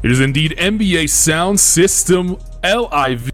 [0.00, 3.32] It is indeed NBA Sound System LIVE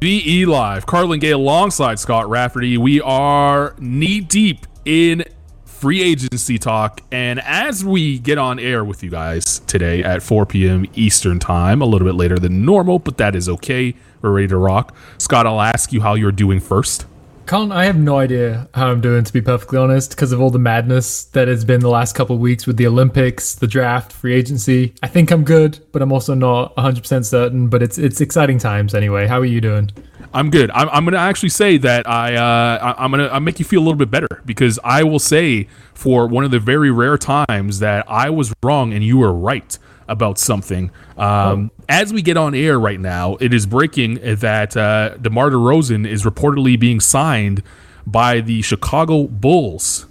[0.48, 0.86] Live.
[0.86, 2.78] Carlan Gay alongside Scott Rafferty.
[2.78, 5.24] We are knee deep in
[5.66, 7.02] free agency talk.
[7.12, 10.86] And as we get on air with you guys today at 4 p.m.
[10.94, 13.94] Eastern Time, a little bit later than normal, but that is okay.
[14.22, 14.96] We're ready to rock.
[15.18, 17.04] Scott, I'll ask you how you're doing first.
[17.46, 20.48] Colin, I have no idea how I'm doing, to be perfectly honest, because of all
[20.48, 24.12] the madness that has been the last couple of weeks with the Olympics, the draft,
[24.12, 24.94] free agency.
[25.02, 27.68] I think I'm good, but I'm also not 100% certain.
[27.68, 29.26] But it's it's exciting times anyway.
[29.26, 29.90] How are you doing?
[30.32, 30.70] I'm good.
[30.70, 33.84] I'm, I'm gonna actually say that I uh, I'm gonna I make you feel a
[33.84, 38.06] little bit better because I will say for one of the very rare times that
[38.08, 40.90] I was wrong and you were right about something.
[41.16, 41.84] Um, oh.
[41.88, 46.24] As we get on air right now, it is breaking that uh, DeMar DeRozan is
[46.24, 47.62] reportedly being signed
[48.06, 50.06] by the Chicago Bulls.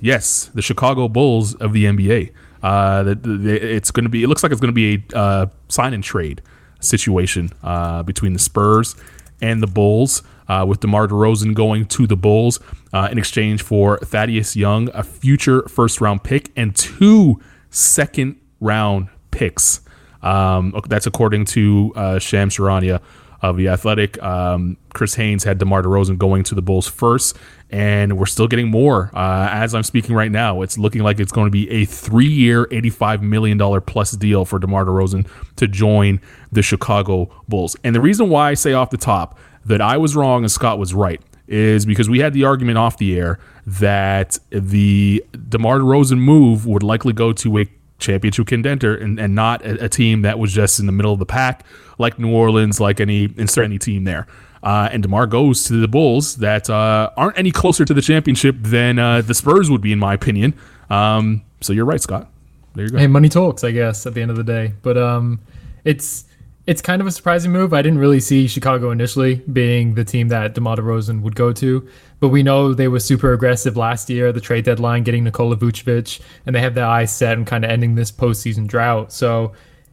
[0.00, 2.32] Yes, the Chicago Bulls of the NBA.
[2.62, 4.22] Uh, the, the, it's going to be.
[4.22, 6.42] It looks like it's going to be a uh, sign and trade
[6.80, 8.96] situation uh, between the Spurs
[9.40, 10.22] and the Bulls.
[10.48, 12.60] Uh, with DeMar DeRozan going to the Bulls
[12.92, 19.08] uh, in exchange for Thaddeus Young, a future first round pick, and two second round
[19.36, 19.80] picks.
[20.22, 23.00] Um, that's according to uh, Shams Charania
[23.42, 24.20] of the Athletic.
[24.22, 27.36] Um, Chris Haynes had DeMar DeRozan going to the Bulls first,
[27.70, 30.62] and we're still getting more uh, as I'm speaking right now.
[30.62, 34.86] It's looking like it's going to be a three-year, $85 million plus deal for DeMar
[34.86, 37.76] DeRozan to join the Chicago Bulls.
[37.84, 40.78] And the reason why I say off the top that I was wrong and Scott
[40.78, 46.18] was right is because we had the argument off the air that the DeMar DeRozan
[46.18, 47.68] move would likely go to a
[47.98, 51.18] championship contender and, and not a, a, team that was just in the middle of
[51.18, 51.64] the pack
[51.98, 54.26] like New Orleans, like any insert any team there.
[54.62, 58.56] Uh, and DeMar goes to the Bulls that uh, aren't any closer to the championship
[58.58, 60.54] than uh, the Spurs would be, in my opinion.
[60.90, 62.28] Um, so you're right, Scott.
[62.74, 62.98] There you go.
[62.98, 64.74] Hey, money talks, I guess, at the end of the day.
[64.82, 65.40] But um,
[65.84, 66.24] it's
[66.66, 67.72] it's kind of a surprising move.
[67.72, 71.88] I didn't really see Chicago initially being the team that DeMar DeRozan would go to,
[72.20, 75.56] but we know they were super aggressive last year, at the trade deadline, getting Nikola
[75.56, 79.12] Vucevic, and they have their eyes set and kind of ending this postseason drought.
[79.12, 79.52] So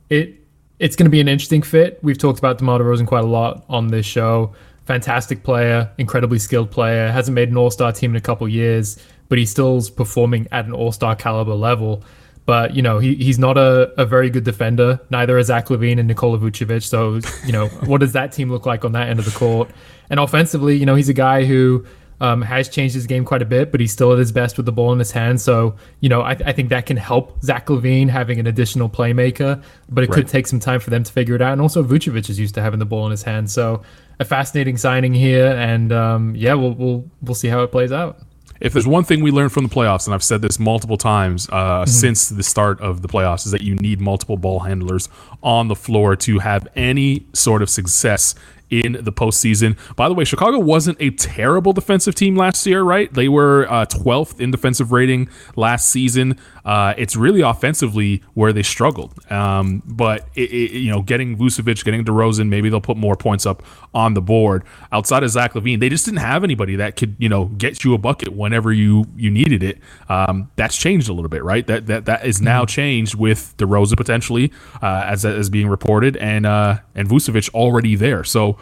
[0.10, 0.40] it
[0.80, 2.00] it's going to be an interesting fit.
[2.02, 4.54] We've talked about DeMar DeRozan quite a lot on this show.
[4.86, 8.98] Fantastic player, incredibly skilled player, hasn't made an All Star team in a couple years,
[9.30, 12.04] but he still's performing at an All Star caliber level.
[12.46, 15.00] But you know he, he's not a, a very good defender.
[15.10, 16.84] Neither are Zach LaVine and Nikola Vucevic.
[16.84, 19.70] So you know what does that team look like on that end of the court?
[20.10, 21.86] And offensively, you know he's a guy who
[22.24, 24.66] um, has changed his game quite a bit, but he's still at his best with
[24.66, 25.40] the ball in his hand.
[25.42, 29.62] So you know I, I think that can help Zach LaVine having an additional playmaker.
[29.90, 30.16] But it right.
[30.16, 31.52] could take some time for them to figure it out.
[31.52, 33.52] And also Vucevic is used to having the ball in his hand.
[33.52, 33.84] So
[34.20, 38.22] a fascinating signing here, and um, yeah, we'll we'll we'll see how it plays out
[38.64, 41.50] if there's one thing we learned from the playoffs, and I've said this multiple times
[41.52, 41.90] uh, mm-hmm.
[41.90, 45.10] since the start of the playoffs, is that you need multiple ball handlers
[45.44, 48.36] on the floor to have any sort of success
[48.82, 49.78] in the postseason.
[49.96, 53.14] By the way, Chicago wasn't a terrible defensive team last year, right?
[53.14, 56.38] They were uh, 12th in defensive rating last season.
[56.66, 59.14] Uh, it's really offensively where they struggled.
[59.32, 63.46] Um, but it, it, you know, getting Vucevic, getting DeRozan, maybe they'll put more points
[63.46, 63.64] up
[63.94, 64.64] on the board.
[64.92, 67.94] Outside of Zach LaVine, they just didn't have anybody that could you know get you
[67.94, 69.80] a bucket whenever you you needed it.
[70.10, 71.66] Um, that's changed a little bit, right?
[71.68, 72.68] That that that is now mm-hmm.
[72.68, 74.52] changed with DeRozan potentially
[74.82, 78.24] uh, as as being reported, and uh, and Vucevic already there.
[78.24, 78.58] So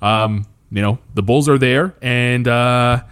[0.00, 3.02] um, you know, the Bulls are there, and uh,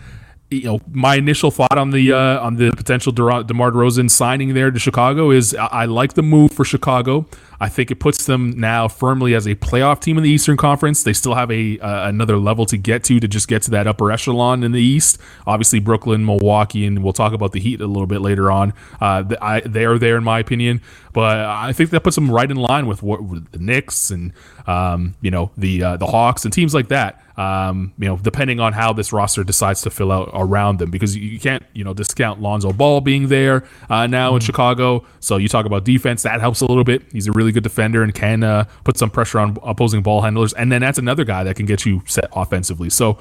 [0.50, 4.70] you know, my initial thought on the uh, on the potential DeMar DeRozan signing there
[4.70, 7.26] to Chicago is I, I like the move for Chicago.
[7.60, 11.02] I think it puts them now firmly as a playoff team in the Eastern Conference.
[11.02, 13.86] They still have a uh, another level to get to to just get to that
[13.86, 15.18] upper echelon in the East.
[15.46, 18.72] Obviously, Brooklyn, Milwaukee, and we'll talk about the Heat a little bit later on.
[19.00, 20.82] Uh, I, they are there in my opinion,
[21.12, 24.32] but I think that puts them right in line with, what, with the Knicks and
[24.66, 27.22] um, you know the uh, the Hawks and teams like that.
[27.36, 31.14] Um, you know, depending on how this roster decides to fill out around them, because
[31.14, 34.36] you can't, you know, discount Lonzo Ball being there uh, now mm-hmm.
[34.36, 35.04] in Chicago.
[35.20, 37.02] So you talk about defense, that helps a little bit.
[37.12, 40.22] He's a really really good defender and can uh, put some pressure on opposing ball
[40.22, 40.52] handlers.
[40.54, 42.90] And then that's another guy that can get you set offensively.
[42.90, 43.18] So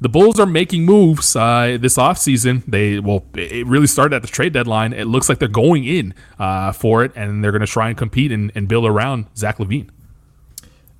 [0.00, 2.62] the Bulls are making moves uh, this offseason.
[2.66, 4.92] They well, it really started at the trade deadline.
[4.92, 7.96] It looks like they're going in uh, for it, and they're going to try and
[7.96, 9.88] compete and, and build around Zach LaVine.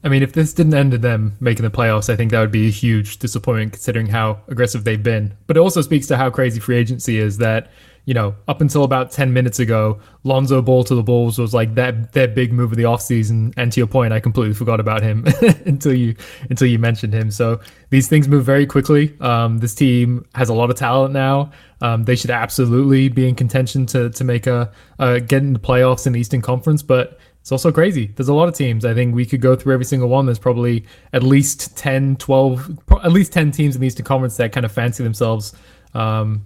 [0.03, 2.53] I mean, if this didn't end in them making the playoffs, I think that would
[2.53, 5.37] be a huge disappointment considering how aggressive they've been.
[5.47, 7.71] But it also speaks to how crazy free agency is that,
[8.07, 11.75] you know, up until about 10 minutes ago, Lonzo Ball to the Bulls was like
[11.75, 13.53] that their big move of the offseason.
[13.57, 15.27] And to your point, I completely forgot about him
[15.67, 16.15] until you
[16.49, 17.33] until you mentioned him.
[17.33, 17.61] So
[17.91, 19.17] these things move very quickly.
[19.21, 21.51] Um, this team has a lot of talent now.
[21.81, 25.59] Um, they should absolutely be in contention to to make a uh, get in the
[25.59, 28.07] playoffs in the Eastern Conference, but it's also crazy.
[28.07, 28.85] There's a lot of teams.
[28.85, 30.27] I think we could go through every single one.
[30.27, 34.51] There's probably at least 10, 12, at least 10 teams in the Eastern Conference that
[34.51, 35.55] kind of fancy themselves
[35.95, 36.45] um,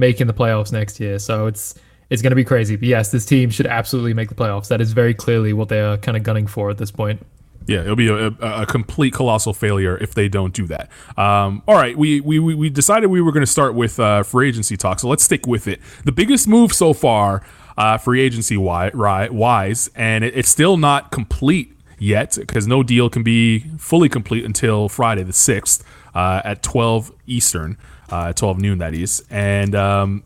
[0.00, 1.18] making the playoffs next year.
[1.20, 1.76] So it's
[2.08, 2.74] it's going to be crazy.
[2.74, 4.66] But yes, this team should absolutely make the playoffs.
[4.68, 7.24] That is very clearly what they are kind of gunning for at this point.
[7.66, 10.90] Yeah, it'll be a, a, complete colossal failure if they don't do that.
[11.16, 14.48] Um, all right, we, we, we decided we were going to start with uh, free
[14.48, 15.80] agency talk, so let's stick with it.
[16.04, 17.44] The biggest move so far
[17.76, 23.22] uh, free agency wise, and it, it's still not complete yet because no deal can
[23.22, 27.78] be fully complete until Friday the sixth uh, at twelve Eastern,
[28.10, 30.22] uh, twelve noon that is, and um,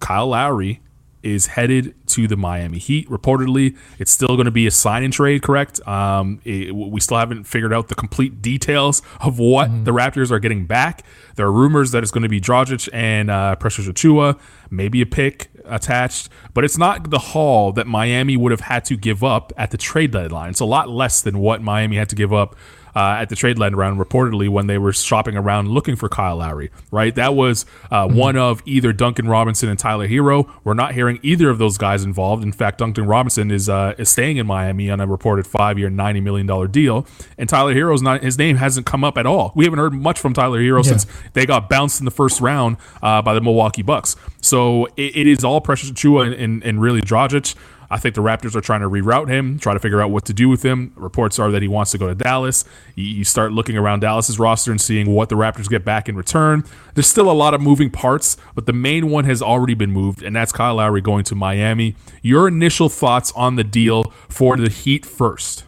[0.00, 0.80] Kyle Lowry
[1.22, 3.08] is headed to the Miami Heat.
[3.08, 5.84] Reportedly, it's still going to be a sign and trade, correct?
[5.88, 9.82] Um, it, we still haven't figured out the complete details of what mm-hmm.
[9.82, 11.04] the Raptors are getting back.
[11.34, 14.38] There are rumors that it's going to be Dragic and uh, Precious Achiuwa,
[14.70, 18.96] maybe a pick attached, but it's not the haul that Miami would have had to
[18.96, 20.50] give up at the trade deadline.
[20.50, 22.54] It's a lot less than what Miami had to give up
[22.96, 26.36] uh, at the trade line round, reportedly when they were shopping around looking for Kyle
[26.36, 26.70] Lowry.
[26.90, 28.16] Right, that was uh, mm-hmm.
[28.16, 30.50] one of either Duncan Robinson and Tyler Herro.
[30.64, 32.42] We're not hearing either of those guys involved.
[32.42, 35.90] In fact, Duncan Robinson is uh, is staying in Miami on a reported five year,
[35.90, 37.06] ninety million dollar deal,
[37.36, 39.52] and Tyler Herro's not his name hasn't come up at all.
[39.54, 40.90] We haven't heard much from Tyler Herro yeah.
[40.90, 44.16] since they got bounced in the first round uh, by the Milwaukee Bucks.
[44.40, 47.54] So it, it is all Precious Achiuwa and, and, and really Dragic.
[47.90, 50.32] I think the Raptors are trying to reroute him, try to figure out what to
[50.32, 50.92] do with him.
[50.96, 52.64] Reports are that he wants to go to Dallas.
[52.94, 56.64] You start looking around Dallas's roster and seeing what the Raptors get back in return.
[56.94, 60.22] There's still a lot of moving parts, but the main one has already been moved,
[60.22, 61.96] and that's Kyle Lowry going to Miami.
[62.22, 65.64] Your initial thoughts on the deal for the Heat first?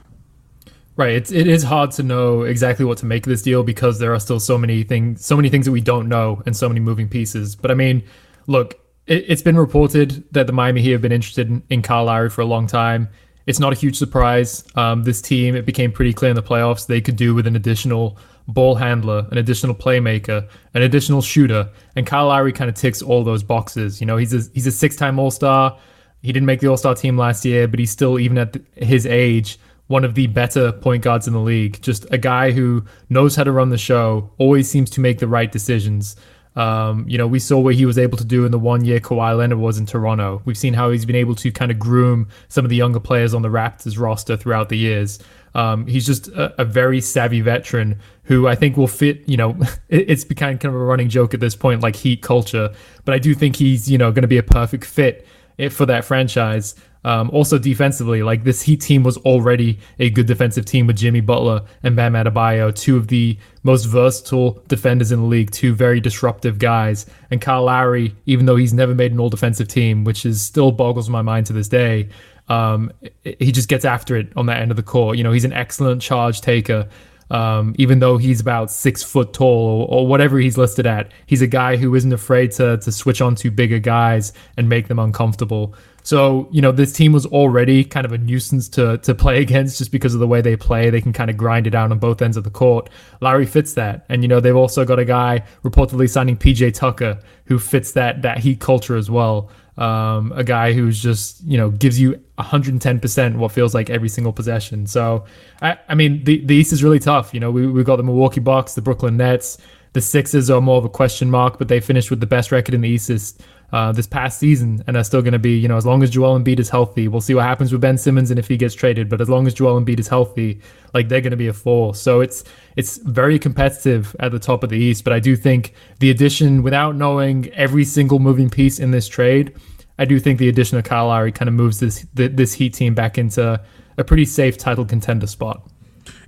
[0.97, 1.15] Right.
[1.15, 4.13] It's it is hard to know exactly what to make of this deal because there
[4.13, 6.81] are still so many things so many things that we don't know and so many
[6.81, 7.55] moving pieces.
[7.55, 8.03] But I mean,
[8.49, 8.75] look,
[9.09, 12.31] it, has been reported that the Miami Heat have been interested in, in Kyle Lowry
[12.31, 13.09] for a long time.
[13.47, 14.63] It's not a huge surprise.
[14.75, 17.57] Um, this team, it became pretty clear in the playoffs they could do with an
[17.57, 23.03] additional ball handler, an additional playmaker, an additional shooter, and Kyle Lowry kind of ticks
[23.03, 24.01] all those boxes.
[24.01, 25.79] You know, he's a, he's a six-time All-Star.
[26.23, 29.59] He didn't make the All-Star team last year, but he's still, even at his age,
[29.87, 31.81] one of the better point guards in the league.
[31.81, 35.29] Just a guy who knows how to run the show, always seems to make the
[35.29, 36.17] right decisions.
[36.59, 38.99] Um, you know, we saw what he was able to do in the one year
[38.99, 40.43] Kawhi Leonard was in Toronto.
[40.45, 43.33] We've seen how he's been able to kind of groom some of the younger players
[43.33, 45.21] on the Raptors roster throughout the years.
[45.55, 49.23] Um, he's just a, a, very savvy veteran who I think will fit.
[49.29, 49.51] You know,
[49.89, 52.75] it, it's become kind of a running joke at this point, like Heat culture.
[53.05, 55.27] But I do think he's you know going to be a perfect fit
[55.61, 56.75] eh, for that franchise.
[57.09, 61.23] Um, also defensively, like this Heat team was already a good defensive team with Jimmy
[61.23, 66.01] Butler and Bam Adebayo, two of the most versatile defenders in the league, two very
[66.01, 67.07] disruptive guys.
[67.31, 70.71] And Kyle Lowry, even though he's never made an all defensive team, which is still
[70.71, 72.11] boggles my mind to this day,
[72.51, 72.93] um,
[73.25, 75.17] he just gets after it on that end of the court.
[75.17, 76.91] You know, he's an excellent charge taker.
[77.31, 81.43] Um, even though he's about six foot tall or, or, whatever he's listed at, he's
[81.43, 84.99] a guy who isn't afraid to to switch on to bigger guys and make them
[84.99, 85.75] uncomfortable.
[86.03, 89.79] So, you know, this team was already kind of a nuisance to to play against
[89.79, 90.91] just because of the way they play.
[90.91, 92.89] They can kind of grind it out on both ends of the court.
[93.21, 94.07] Lowry fits that.
[94.09, 98.23] And you know, they've also got a guy reportedly signing PJ Tucker who fits that
[98.23, 99.51] that heat culture as well.
[99.77, 104.33] Um, a guy who's just, you know, gives you 110% what feels like every single
[104.33, 104.89] possession.
[104.89, 105.25] So,
[105.63, 107.33] I, I mean, the, the East is really tough.
[107.33, 109.57] You know, we, we've got the Milwaukee Bucks, the Brooklyn Nets.
[109.93, 112.75] The Sixers are more of a question mark, but they finished with the best record
[112.75, 113.41] in the East
[113.73, 116.11] uh, this past season and are still going to be, you know, as long as
[116.11, 118.75] Joel Embiid is healthy, we'll see what happens with Ben Simmons and if he gets
[118.75, 119.09] traded.
[119.09, 120.61] But as long as Joel Embiid is healthy,
[120.95, 122.01] like they're going to be a force.
[122.01, 122.45] So it's
[122.77, 125.05] it's very competitive at the top of the East.
[125.05, 129.55] But I do think the addition, without knowing every single moving piece in this trade,
[129.99, 132.95] I do think the addition of Kyle Lowry kind of moves this this Heat team
[132.95, 133.61] back into
[133.99, 135.69] a pretty safe title contender spot.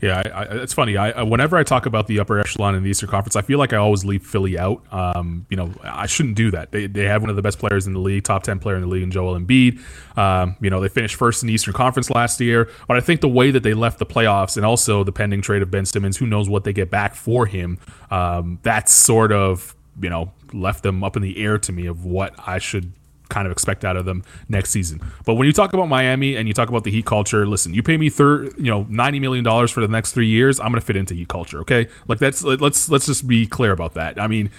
[0.01, 0.97] Yeah, I, I, it's funny.
[0.97, 3.73] I, whenever I talk about the upper echelon in the Eastern Conference, I feel like
[3.73, 4.83] I always leave Philly out.
[4.93, 6.73] Um, you know, I shouldn't do that.
[6.73, 8.83] They, they have one of the best players in the league, top ten player in
[8.83, 9.79] the league, in Joel Embiid.
[10.17, 13.21] Um, you know, they finished first in the Eastern Conference last year, but I think
[13.21, 16.17] the way that they left the playoffs and also the pending trade of Ben Simmons,
[16.17, 17.79] who knows what they get back for him,
[18.11, 22.05] um, that's sort of you know left them up in the air to me of
[22.05, 22.93] what I should
[23.31, 25.01] kind of expect out of them next season.
[25.25, 27.83] But when you talk about Miami and you talk about the Heat culture, listen, you
[27.83, 30.81] pay me third, you know, ninety million dollars for the next three years, I'm going
[30.81, 31.61] to fit into Heat culture.
[31.61, 34.21] Okay, like that's let's let's just be clear about that.
[34.21, 34.51] I mean,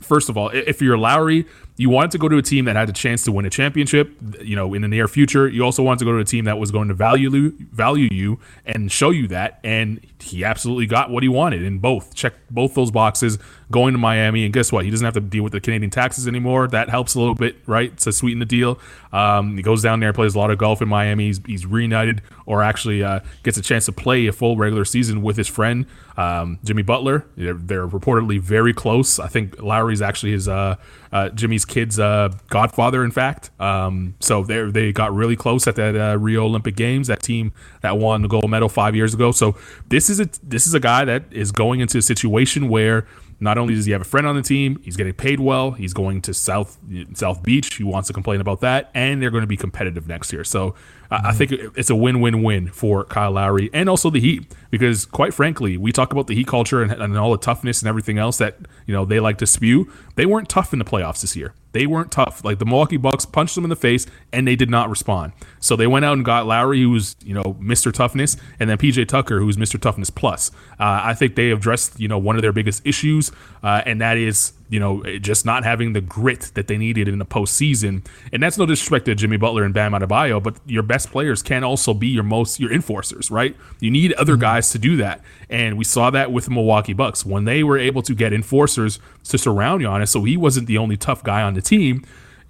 [0.00, 1.46] first of all, if you're Lowry,
[1.78, 4.12] you wanted to go to a team that had a chance to win a championship,
[4.42, 5.48] you know, in the near future.
[5.48, 8.40] You also wanted to go to a team that was going to value value you
[8.66, 9.60] and show you that.
[9.62, 12.16] And he absolutely got what he wanted in both.
[12.16, 13.38] Check both those boxes.
[13.70, 14.86] Going to Miami, and guess what?
[14.86, 16.68] He doesn't have to deal with the Canadian taxes anymore.
[16.68, 17.96] That helps a little bit, right?
[17.98, 18.80] To sweeten the deal.
[19.12, 21.26] Um, he goes down there, plays a lot of golf in Miami.
[21.26, 25.20] He's, he's reunited, or actually uh, gets a chance to play a full regular season
[25.20, 25.84] with his friend
[26.18, 27.26] um, Jimmy Butler.
[27.36, 29.18] They're, they're, reportedly very close.
[29.18, 30.76] I think Lowry's actually his uh,
[31.12, 33.50] uh, Jimmy's kid's uh, godfather, in fact.
[33.60, 37.08] Um, so they they got really close at that uh, Rio Olympic Games.
[37.08, 39.32] That team that won the gold medal five years ago.
[39.32, 39.56] So
[39.88, 43.06] this is a this is a guy that is going into a situation where
[43.40, 45.70] not only does he have a friend on the team, he's getting paid well.
[45.70, 46.76] He's going to South
[47.14, 47.74] South Beach.
[47.74, 50.42] He wants to complain about that, and they're going to be competitive next year.
[50.42, 50.70] So
[51.10, 51.26] mm-hmm.
[51.26, 55.76] I think it's a win-win-win for Kyle Lowry and also the Heat because, quite frankly,
[55.76, 58.56] we talk about the Heat culture and, and all the toughness and everything else that
[58.86, 59.90] you know they like to spew.
[60.18, 61.54] They weren't tough in the playoffs this year.
[61.70, 62.44] They weren't tough.
[62.44, 65.32] Like the Milwaukee Bucks punched them in the face and they did not respond.
[65.60, 67.92] So they went out and got Lowry, who was you know Mr.
[67.92, 69.80] Toughness, and then PJ Tucker, who's Mr.
[69.80, 70.50] Toughness plus.
[70.72, 73.30] Uh, I think they addressed you know one of their biggest issues,
[73.62, 77.18] uh, and that is you know, just not having the grit that they needed in
[77.18, 78.04] the postseason.
[78.32, 81.64] And that's no disrespect to Jimmy Butler and Bam Adebayo, but your best players can
[81.64, 83.56] also be your most your enforcers, right?
[83.80, 84.42] You need other mm-hmm.
[84.42, 87.78] guys to do that, and we saw that with the Milwaukee Bucks when they were
[87.78, 91.54] able to get enforcers to surround Giannis, so he wasn't the only tough guy on
[91.54, 92.04] the team.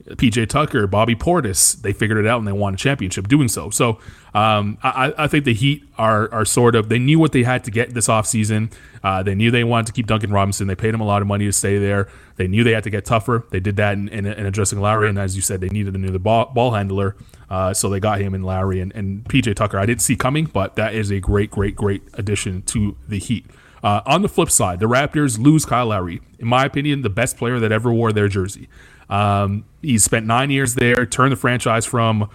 [0.07, 3.71] PJ Tucker, Bobby Portis, they figured it out and they won a championship doing so.
[3.71, 3.99] So
[4.35, 7.64] um, I, I, think the Heat are are sort of they knew what they had
[7.64, 8.73] to get this offseason.
[9.02, 10.67] Uh, they knew they wanted to keep Duncan Robinson.
[10.67, 12.09] They paid him a lot of money to stay there.
[12.37, 13.45] They knew they had to get tougher.
[13.50, 15.99] They did that in, in, in addressing Lowry, and as you said, they needed a
[15.99, 17.17] new ball, ball handler.
[17.50, 19.78] Uh, so they got him in Lowry and, and PJ Tucker.
[19.78, 23.47] I didn't see coming, but that is a great, great, great addition to the Heat.
[23.83, 26.21] Uh, on the flip side, the Raptors lose Kyle Lowry.
[26.38, 28.69] In my opinion, the best player that ever wore their jersey.
[29.09, 32.29] Um, he spent nine years there, turned the franchise from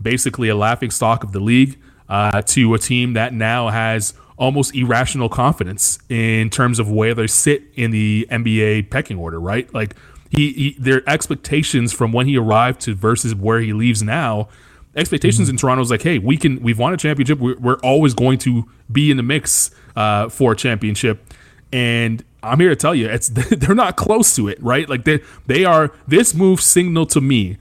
[0.00, 4.74] basically a laughing stock of the league uh, to a team that now has almost
[4.74, 9.72] irrational confidence in terms of where they sit in the NBA pecking order, right?
[9.74, 9.94] Like
[10.30, 14.48] he, he their expectations from when he arrived to versus where he leaves now.
[14.96, 15.54] Expectations mm-hmm.
[15.54, 16.60] in Toronto is like, hey, we can.
[16.62, 17.38] We've won a championship.
[17.38, 21.32] We're, we're always going to be in the mix uh, for a championship.
[21.72, 24.88] And I'm here to tell you, it's they're not close to it, right?
[24.88, 25.92] Like they they are.
[26.06, 27.58] This move signaled to me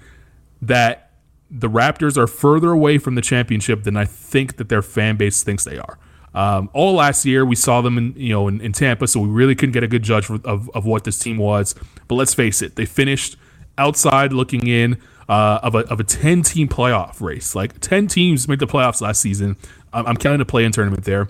[0.61, 1.11] that
[1.51, 5.43] the Raptors are further away from the championship than I think that their fan base
[5.43, 5.97] thinks they are.
[6.33, 9.29] Um, all last year, we saw them in you know in, in, Tampa, so we
[9.29, 11.73] really couldn't get a good judge of, of, what this team was.
[12.07, 13.35] But let's face it, they finished
[13.79, 17.55] outside looking in uh, of a of a ten team playoff race.
[17.55, 19.57] Like ten teams made the playoffs last season.
[19.91, 21.29] I'm, I'm counting the play in tournament there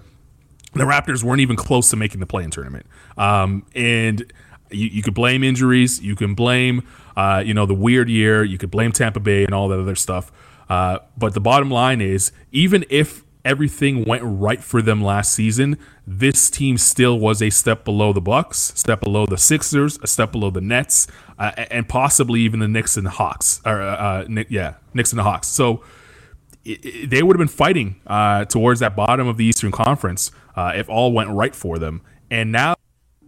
[0.74, 2.86] the Raptors weren't even close to making the play-in tournament.
[3.18, 4.32] Um, and
[4.70, 8.58] you, you, could blame injuries, you can blame uh, you know the weird year, you
[8.58, 10.32] could blame Tampa Bay and all that other stuff.
[10.70, 15.78] Uh, but the bottom line is, even if everything went right for them last season,
[16.06, 20.32] this team still was a step below the Bucks, step below the Sixers, a step
[20.32, 21.08] below the Nets,
[21.40, 23.62] uh, and possibly even the Knicks and the Hawks.
[23.66, 25.48] Or uh, uh yeah, Knicks and the Hawks.
[25.48, 25.84] So
[26.64, 30.32] it, it, they would have been fighting uh, towards that bottom of the Eastern Conference
[30.60, 32.02] uh, if all went right for them.
[32.30, 32.76] And now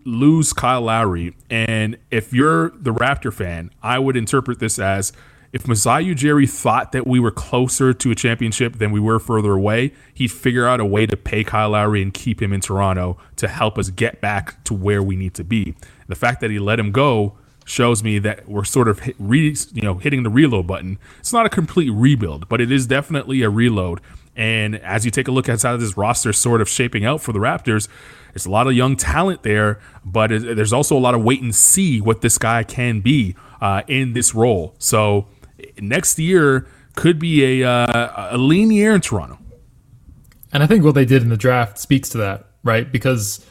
[0.03, 1.33] lose Kyle Lowry.
[1.50, 5.13] And if you're the Raptor fan, I would interpret this as
[5.53, 9.53] if Masai Ujiri thought that we were closer to a championship than we were further
[9.53, 13.17] away, he'd figure out a way to pay Kyle Lowry and keep him in Toronto
[13.38, 15.73] to help us get back to where we need to be.
[16.09, 19.55] The fact that he let him go shows me that we're sort of hit, re,
[19.71, 21.00] you know hitting the reload button.
[21.19, 24.01] It's not a complete rebuild, but it is definitely a reload.
[24.35, 27.33] And as you take a look at how this roster sort of shaping out for
[27.33, 27.88] the Raptors,
[28.33, 31.41] it's a lot of young talent there, but it, there's also a lot of wait
[31.41, 34.75] and see what this guy can be uh, in this role.
[34.79, 35.27] So
[35.79, 39.38] next year could be a, uh, a lean year in Toronto.
[40.53, 42.89] And I think what they did in the draft speaks to that, right?
[42.89, 43.45] Because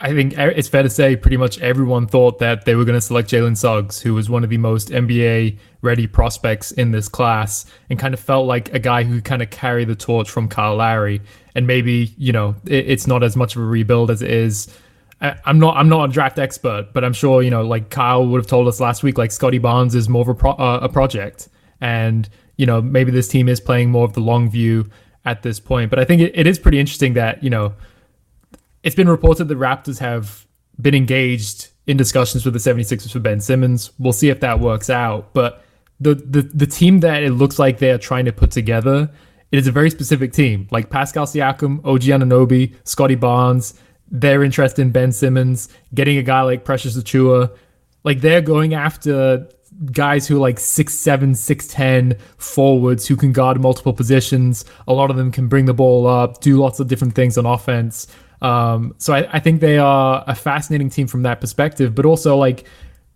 [0.00, 3.00] I think it's fair to say pretty much everyone thought that they were going to
[3.00, 7.64] select Jalen Suggs, who was one of the most NBA ready prospects in this class,
[7.88, 10.76] and kind of felt like a guy who kind of carry the torch from Kyle
[10.76, 11.22] Lowry.
[11.54, 14.68] And maybe you know it, it's not as much of a rebuild as it is.
[15.22, 18.26] I, I'm not I'm not a draft expert, but I'm sure you know like Kyle
[18.26, 20.80] would have told us last week like Scottie Barnes is more of a, pro, uh,
[20.82, 21.48] a project,
[21.80, 24.90] and you know maybe this team is playing more of the long view
[25.24, 25.88] at this point.
[25.88, 27.72] But I think it, it is pretty interesting that you know
[28.82, 30.46] it's been reported the Raptors have
[30.80, 33.90] been engaged in discussions with the 76ers for Ben Simmons.
[33.98, 35.32] We'll see if that works out.
[35.32, 35.64] But
[36.00, 39.10] the, the, the team that it looks like they're trying to put together,
[39.52, 40.68] it is a very specific team.
[40.70, 43.74] Like Pascal Siakam, OG Anunoby, Scottie Barnes,
[44.10, 47.56] their interest in Ben Simmons, getting a guy like Precious Achiuwa.
[48.04, 49.48] Like they're going after
[49.92, 54.64] guys who are like six seven, six ten forwards who can guard multiple positions.
[54.88, 57.46] A lot of them can bring the ball up, do lots of different things on
[57.46, 58.06] offense.
[58.42, 62.36] Um, so I, I think they are a fascinating team from that perspective, but also
[62.36, 62.66] like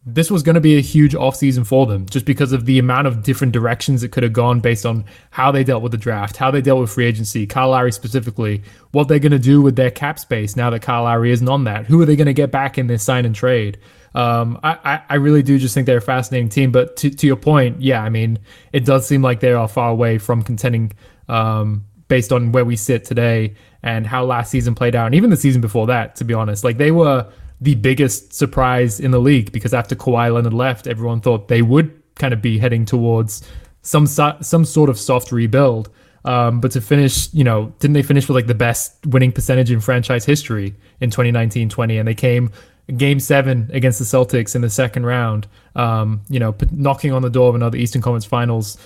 [0.07, 3.07] this was going to be a huge offseason for them just because of the amount
[3.07, 6.38] of different directions it could have gone based on how they dealt with the draft,
[6.38, 9.76] how they dealt with free agency, Kyle Lowry specifically, what they're going to do with
[9.76, 11.85] their cap space now that Kyle Lowry isn't on that.
[11.85, 13.78] Who are they going to get back in this sign and trade?
[14.14, 16.73] Um, I, I really do just think they're a fascinating team.
[16.73, 18.38] But to, to your point, yeah, I mean,
[18.73, 20.92] it does seem like they are far away from contending
[21.28, 25.30] um, based on where we sit today and how last season played out, and even
[25.30, 26.64] the season before that, to be honest.
[26.64, 27.30] Like they were
[27.61, 32.00] the biggest surprise in the league because after Kawhi Leonard left, everyone thought they would
[32.14, 33.43] kind of be heading towards
[33.83, 35.90] some some sort of soft rebuild.
[36.25, 39.71] Um, but to finish, you know, didn't they finish with like the best winning percentage
[39.71, 41.99] in franchise history in 2019-20?
[41.99, 42.50] And they came
[42.97, 47.31] game seven against the Celtics in the second round, um, you know, knocking on the
[47.31, 48.76] door of another Eastern Conference Finals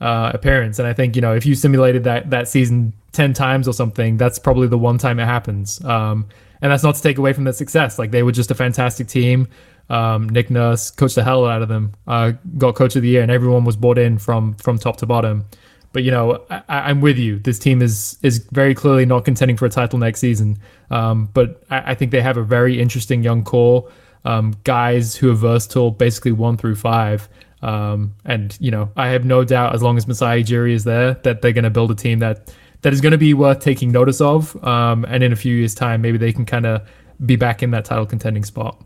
[0.00, 0.78] uh, appearance.
[0.78, 4.16] And I think, you know, if you simulated that, that season 10 times or something,
[4.16, 5.84] that's probably the one time it happens.
[5.84, 6.26] Um,
[6.64, 7.98] and that's not to take away from the success.
[7.98, 9.48] Like they were just a fantastic team.
[9.90, 13.20] Um, Nick Nurse coached the hell out of them, uh, got coach of the year,
[13.20, 15.44] and everyone was bought in from from top to bottom.
[15.92, 17.38] But you know, I, am with you.
[17.38, 20.58] This team is is very clearly not contending for a title next season.
[20.90, 23.86] Um, but I, I, think they have a very interesting young core,
[24.24, 27.28] um, guys who are versatile, basically one through five.
[27.60, 31.12] Um, and you know, I have no doubt as long as Masai Ujiri is there,
[31.24, 32.54] that they're going to build a team that
[32.84, 34.62] that is going to be worth taking notice of.
[34.62, 36.86] Um, and in a few years' time, maybe they can kind of
[37.24, 38.78] be back in that title contending spot.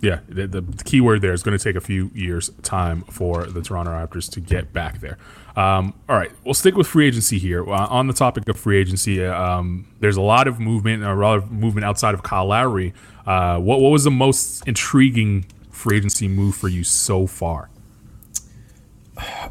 [0.00, 3.46] Yeah, the, the, key word there is going to take a few years' time for
[3.46, 5.18] the Toronto Raptors to get back there.
[5.56, 7.68] Um, all right, we'll stick with free agency here.
[7.68, 11.38] Uh, on the topic of free agency, um, there's a lot of movement, a lot
[11.38, 12.94] of movement outside of Kyle Lowry.
[13.26, 17.70] Uh, what, what was the most intriguing free agency move for you so far?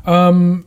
[0.05, 0.65] Um,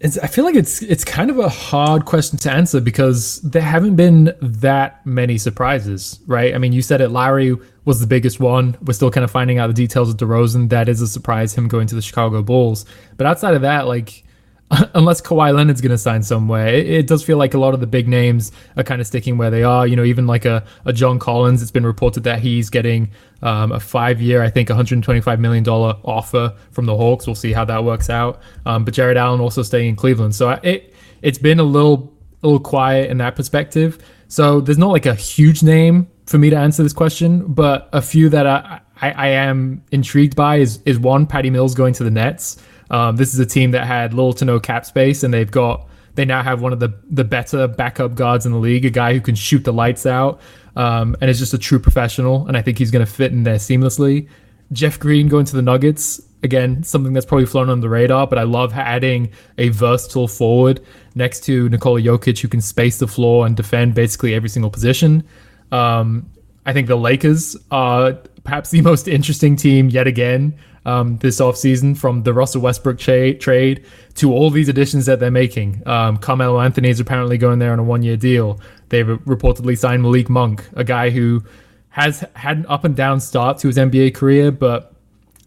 [0.00, 3.62] it's, I feel like it's it's kind of a hard question to answer because there
[3.62, 6.54] haven't been that many surprises, right?
[6.54, 7.08] I mean, you said it.
[7.08, 8.76] Lowry was the biggest one.
[8.84, 10.68] We're still kind of finding out the details of DeRozan.
[10.68, 12.84] That is a surprise, him going to the Chicago Bulls.
[13.16, 14.22] But outside of that, like
[14.94, 16.68] unless Kawhi Leonard's going to sign somewhere.
[16.68, 19.38] It, it, does feel like a lot of the big names are kind of sticking
[19.38, 19.86] where they are.
[19.86, 23.10] You know, even like a, a John Collins, it's been reported that he's getting
[23.42, 27.26] um, a five year, I think, $125 million offer from the Hawks.
[27.26, 28.40] We'll see how that works out.
[28.66, 30.34] Um, but Jarrett Allen also staying in Cleveland.
[30.34, 33.98] So it, it's been a little, a little quiet in that perspective.
[34.28, 38.02] So there's not like a huge name for me to answer this question, but a
[38.02, 42.04] few that I, I, I am intrigued by is, is one, Patty Mills going to
[42.04, 42.62] the Nets.
[42.90, 45.88] Um, this is a team that had little to no cap space, and they've got
[46.14, 49.12] they now have one of the the better backup guards in the league, a guy
[49.12, 50.40] who can shoot the lights out,
[50.76, 52.46] um, and is just a true professional.
[52.46, 54.28] And I think he's going to fit in there seamlessly.
[54.72, 58.38] Jeff Green going to the Nuggets again, something that's probably flown on the radar, but
[58.38, 60.80] I love adding a versatile forward
[61.14, 65.24] next to Nikola Jokic who can space the floor and defend basically every single position.
[65.72, 66.30] Um,
[66.66, 71.94] I think the Lakers are perhaps the most interesting team yet again um, this offseason
[71.94, 73.84] from the Russell Westbrook cha- trade
[74.14, 75.82] to all these additions that they're making.
[75.84, 78.58] Um, Carmelo Anthony is apparently going there on a one year deal.
[78.88, 81.44] They've reportedly signed Malik Monk, a guy who
[81.90, 84.94] has had an up and down start to his NBA career, but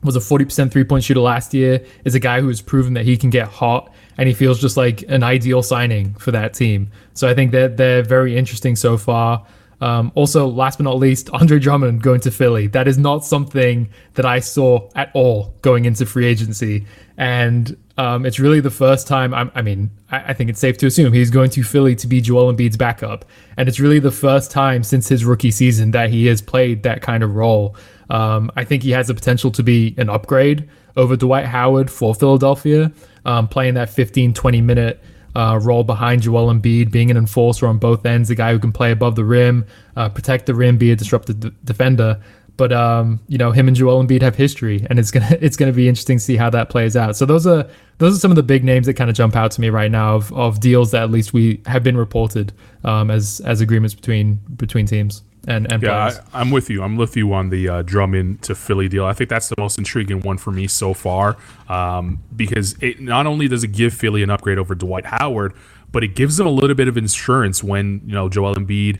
[0.04, 3.06] was a 40% three point shooter last year, is a guy who has proven that
[3.06, 6.92] he can get hot, and he feels just like an ideal signing for that team.
[7.16, 9.44] So I think that they're very interesting so far.
[9.82, 12.68] Um, also, last but not least, Andre Drummond going to Philly.
[12.68, 16.86] That is not something that I saw at all going into free agency.
[17.18, 20.78] And um, it's really the first time, I'm, i mean, I, I, think it's safe
[20.80, 23.26] to assume he's going to Philly to be Joel Embiid's backup.
[23.58, 27.02] And it's really the first time since his rookie season that he has played that
[27.02, 27.76] kind of role.
[28.10, 32.14] Um, I think he has the potential to be an upgrade over Dwight Howard for
[32.14, 32.92] Philadelphia,
[33.26, 35.04] um, playing that 15, 20 minute
[35.36, 38.72] uh, role behind Joel Embiid, being an enforcer on both ends, a guy who can
[38.72, 39.66] play above the rim,
[39.96, 42.22] uh, protect the rim, be a disruptive d- defender.
[42.58, 45.72] But um, you know, him and Joel Embiid have history, and it's gonna it's gonna
[45.72, 47.16] be interesting to see how that plays out.
[47.16, 47.68] So those are
[47.98, 49.92] those are some of the big names that kind of jump out to me right
[49.92, 53.96] now of, of deals that at least we have been reported um, as as agreements
[53.96, 56.84] between between teams and, and yeah, I, am with you.
[56.84, 59.06] I'm with you on the uh, Drummond to Philly deal.
[59.06, 61.36] I think that's the most intriguing one for me so far
[61.68, 65.54] um, because it not only does it give Philly an upgrade over Dwight Howard,
[65.92, 69.00] but it gives them a little bit of insurance when you know Joel Embiid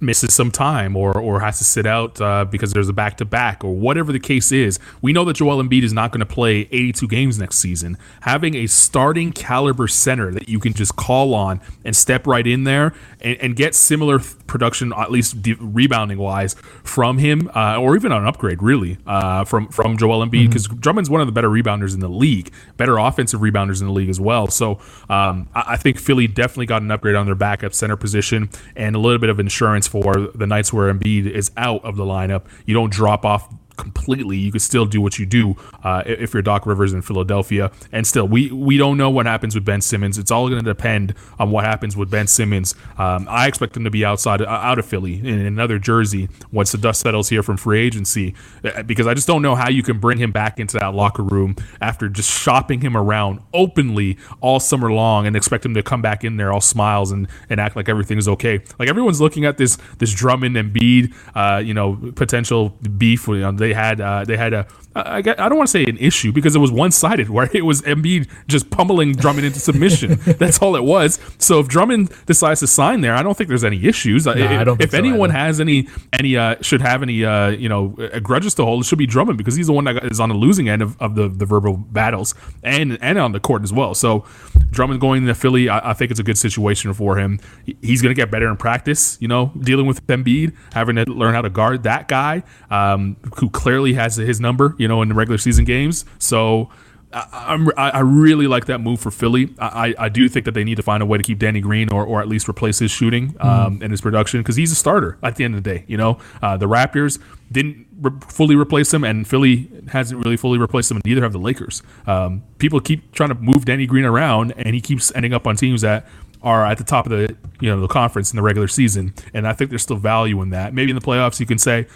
[0.00, 3.24] misses some time or or has to sit out uh, because there's a back to
[3.24, 4.78] back or whatever the case is.
[5.02, 7.96] We know that Joel Embiid is not going to play 82 games next season.
[8.20, 12.64] Having a starting caliber center that you can just call on and step right in
[12.64, 17.96] there and, and get similar production, at least de- rebounding wise, from him, uh, or
[17.96, 20.80] even an upgrade really uh, from from Joel Embiid because mm-hmm.
[20.80, 24.10] Drummond's one of the better rebounders in the league, better offensive rebounders in the league
[24.10, 24.48] as well.
[24.48, 28.50] So um, I, I think Philly definitely got an upgrade on their backup center position
[28.76, 32.04] and a little bit of insurance for the nights where Embiid is out of the
[32.04, 32.44] lineup.
[32.66, 34.36] You don't drop off completely.
[34.36, 37.70] You could still do what you do uh, if you're Doc Rivers in Philadelphia.
[37.92, 40.18] And still, we we don't know what happens with Ben Simmons.
[40.18, 42.74] It's all going to depend on what happens with Ben Simmons.
[42.98, 46.72] Um, I expect him to be outside uh, out of Philly in another jersey once
[46.72, 48.34] the dust settles here from free agency,
[48.64, 51.22] uh, because I just don't know how you can bring him back into that locker
[51.22, 56.02] room after just shopping him around openly all summer long and expect him to come
[56.02, 58.60] back in there all smiles and, and act like everything's okay.
[58.78, 63.26] Like everyone's looking at this this Drummond and Embiid, uh, you know, potential beef.
[63.28, 65.98] You know, they had uh, they had a I, I don't want to say an
[65.98, 70.14] issue because it was one sided where it was Embiid just pummeling Drummond into submission.
[70.24, 71.18] That's all it was.
[71.38, 74.26] So if Drummond decides to sign there, I don't think there's any issues.
[74.26, 75.38] No, if, I don't if so anyone either.
[75.38, 77.88] has any any uh, should have any uh, you know
[78.22, 80.34] grudges to hold, it should be Drummond because he's the one that is on the
[80.34, 83.94] losing end of, of the, the verbal battles and and on the court as well.
[83.94, 84.24] So
[84.70, 87.40] Drummond going to Philly, I, I think it's a good situation for him.
[87.82, 89.18] He's going to get better in practice.
[89.20, 93.50] You know, dealing with Embiid, having to learn how to guard that guy um, who
[93.50, 94.74] clearly has his number.
[94.78, 96.04] You know, in the regular season games.
[96.18, 96.70] So.
[97.14, 99.54] I, I'm, I really like that move for Philly.
[99.60, 101.92] I, I do think that they need to find a way to keep Danny Green
[101.92, 105.16] or, or at least replace his shooting um, and his production because he's a starter
[105.22, 105.84] at the end of the day.
[105.86, 107.20] You know, uh, the Raptors
[107.52, 111.32] didn't re- fully replace him, and Philly hasn't really fully replaced him, and neither have
[111.32, 111.82] the Lakers.
[112.06, 115.54] Um, people keep trying to move Danny Green around, and he keeps ending up on
[115.54, 116.06] teams that
[116.42, 119.46] are at the top of the you know the conference in the regular season, and
[119.46, 120.74] I think there's still value in that.
[120.74, 121.86] Maybe in the playoffs you can say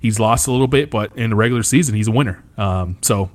[0.00, 2.42] he's lost a little bit, but in the regular season he's a winner.
[2.56, 3.30] Um, so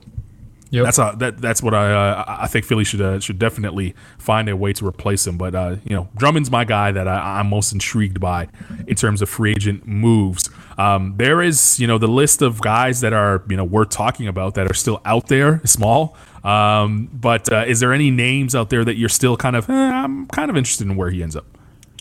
[0.71, 0.85] Yep.
[0.85, 4.47] that's a, that that's what I uh, I think Philly should uh, should definitely find
[4.47, 5.37] a way to replace him.
[5.37, 8.47] But uh, you know Drummond's my guy that I, I'm most intrigued by
[8.87, 10.49] in terms of free agent moves.
[10.77, 14.29] Um, there is you know the list of guys that are you know worth talking
[14.29, 16.15] about that are still out there, small.
[16.41, 19.73] Um, but uh, is there any names out there that you're still kind of eh,
[19.73, 21.45] I'm kind of interested in where he ends up?